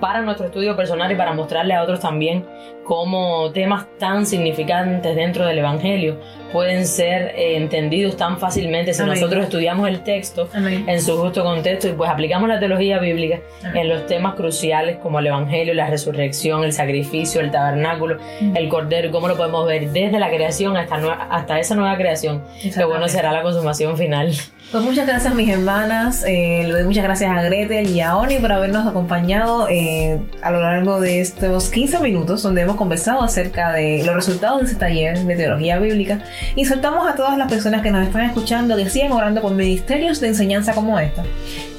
para 0.00 0.22
nuestro 0.22 0.46
estudio 0.46 0.76
personal 0.76 1.10
y 1.10 1.14
para 1.14 1.32
mostrarle 1.32 1.74
a 1.74 1.82
otros 1.82 2.00
también 2.00 2.44
cómo 2.84 3.50
temas 3.52 3.86
tan 3.98 4.26
significantes 4.26 5.16
dentro 5.16 5.46
del 5.46 5.58
Evangelio 5.58 6.20
pueden 6.52 6.86
ser 6.86 7.32
eh, 7.34 7.56
entendidos 7.56 8.16
tan 8.16 8.38
fácilmente 8.38 8.92
si 8.92 9.02
nosotros 9.02 9.44
estudiamos 9.44 9.88
el 9.88 10.02
texto 10.02 10.48
en 10.54 11.00
su 11.00 11.16
justo 11.16 11.42
contexto 11.42 11.88
y 11.88 11.92
pues 11.92 12.10
aplicamos 12.10 12.48
la 12.48 12.60
teología 12.60 12.98
bíblica 12.98 13.40
en 13.74 13.88
los 13.88 14.06
temas 14.06 14.34
cruciales 14.34 14.98
como 14.98 15.18
el 15.18 15.26
Evangelio, 15.26 15.74
la 15.74 15.88
resurrección, 15.88 16.62
el 16.64 16.72
sacrificio, 16.72 17.40
el 17.40 17.50
tabernáculo, 17.50 18.18
el 18.54 18.68
cordero, 18.68 19.10
cómo 19.10 19.28
lo 19.28 19.36
podemos 19.36 19.66
ver 19.66 19.90
desde 19.90 20.18
la 20.18 20.28
creación 20.28 20.76
hasta, 20.76 20.96
hasta 21.30 21.58
esa 21.58 21.74
nueva 21.74 21.96
creación, 21.96 22.42
que 22.60 22.84
bueno 22.84 23.08
será 23.08 23.32
la 23.32 23.42
consumación 23.42 23.96
final. 23.96 24.32
Pues 24.72 24.82
muchas 24.82 25.06
gracias 25.06 25.32
mis 25.34 25.48
hermanas, 25.48 26.24
eh, 26.26 26.64
le 26.66 26.72
doy 26.72 26.82
muchas 26.82 27.04
gracias 27.04 27.30
a 27.30 27.42
Gretel 27.42 27.88
y 27.90 28.00
a 28.00 28.16
Oni 28.16 28.38
por 28.38 28.50
habernos 28.50 28.84
acompañado 28.86 29.68
eh, 29.68 30.18
a 30.42 30.50
lo 30.50 30.60
largo 30.60 31.00
de 31.00 31.20
estos 31.20 31.68
15 31.68 32.00
minutos 32.00 32.42
donde 32.42 32.62
hemos 32.62 32.74
conversado 32.74 33.22
acerca 33.22 33.72
de 33.72 34.02
los 34.04 34.16
resultados 34.16 34.62
de 34.62 34.66
ese 34.66 34.74
taller 34.74 35.18
de 35.18 35.36
teología 35.36 35.78
bíblica 35.78 36.24
y 36.56 36.64
soltamos 36.64 37.08
a 37.08 37.14
todas 37.14 37.38
las 37.38 37.48
personas 37.48 37.82
que 37.82 37.92
nos 37.92 38.04
están 38.04 38.22
escuchando 38.22 38.76
que 38.76 38.90
sigan 38.90 39.12
orando 39.12 39.40
por 39.42 39.52
ministerios 39.52 40.20
de 40.20 40.28
enseñanza 40.28 40.74
como 40.74 40.98
esta, 40.98 41.22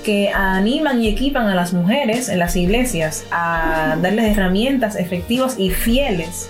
que 0.06 0.30
animan 0.30 1.02
y 1.02 1.10
equipan 1.10 1.48
a 1.48 1.56
las 1.56 1.74
mujeres 1.74 2.30
en 2.30 2.40
las 2.40 2.56
iglesias 2.56 3.26
a 3.30 3.98
darles 4.02 4.38
herramientas 4.38 4.96
efectivas 4.96 5.56
y 5.60 5.70
fieles 5.70 6.48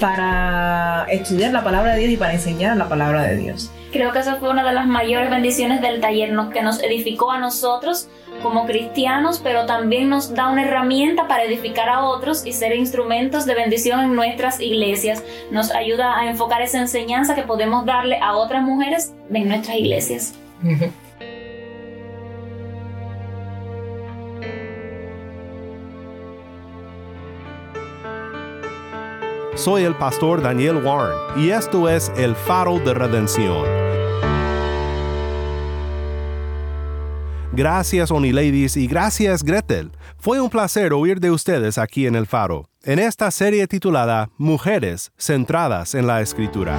para 0.00 1.06
estudiar 1.08 1.52
la 1.52 1.62
palabra 1.62 1.94
de 1.94 2.00
Dios 2.00 2.12
y 2.12 2.16
para 2.16 2.32
enseñar 2.32 2.76
la 2.76 2.88
palabra 2.88 3.22
de 3.22 3.36
Dios. 3.36 3.70
Creo 3.92 4.12
que 4.12 4.18
esa 4.18 4.36
fue 4.36 4.50
una 4.50 4.66
de 4.66 4.74
las 4.74 4.86
mayores 4.86 5.30
bendiciones 5.30 5.80
del 5.80 6.00
taller, 6.00 6.30
que 6.52 6.62
nos 6.62 6.82
edificó 6.82 7.30
a 7.30 7.38
nosotros 7.38 8.08
como 8.42 8.66
cristianos, 8.66 9.40
pero 9.42 9.66
también 9.66 10.08
nos 10.08 10.34
da 10.34 10.48
una 10.48 10.62
herramienta 10.62 11.26
para 11.26 11.44
edificar 11.44 11.88
a 11.88 12.04
otros 12.04 12.44
y 12.46 12.52
ser 12.52 12.76
instrumentos 12.76 13.46
de 13.46 13.54
bendición 13.54 14.00
en 14.00 14.14
nuestras 14.14 14.60
iglesias. 14.60 15.24
Nos 15.50 15.70
ayuda 15.70 16.18
a 16.18 16.28
enfocar 16.28 16.60
esa 16.62 16.80
enseñanza 16.80 17.34
que 17.34 17.42
podemos 17.42 17.86
darle 17.86 18.18
a 18.20 18.36
otras 18.36 18.62
mujeres 18.62 19.14
en 19.32 19.48
nuestras 19.48 19.76
iglesias. 19.76 20.34
Soy 29.68 29.82
el 29.82 29.94
pastor 29.96 30.40
Daniel 30.40 30.76
Warren 30.82 31.18
y 31.36 31.50
esto 31.50 31.90
es 31.90 32.10
El 32.16 32.34
Faro 32.34 32.78
de 32.78 32.94
Redención. 32.94 33.66
Gracias 37.52 38.10
Ladies 38.10 38.78
y 38.78 38.86
gracias 38.86 39.44
Gretel. 39.44 39.92
Fue 40.16 40.40
un 40.40 40.48
placer 40.48 40.94
oír 40.94 41.20
de 41.20 41.32
ustedes 41.32 41.76
aquí 41.76 42.06
en 42.06 42.14
El 42.14 42.26
Faro, 42.26 42.70
en 42.82 42.98
esta 42.98 43.30
serie 43.30 43.66
titulada 43.66 44.30
Mujeres 44.38 45.12
centradas 45.18 45.94
en 45.94 46.06
la 46.06 46.22
Escritura. 46.22 46.78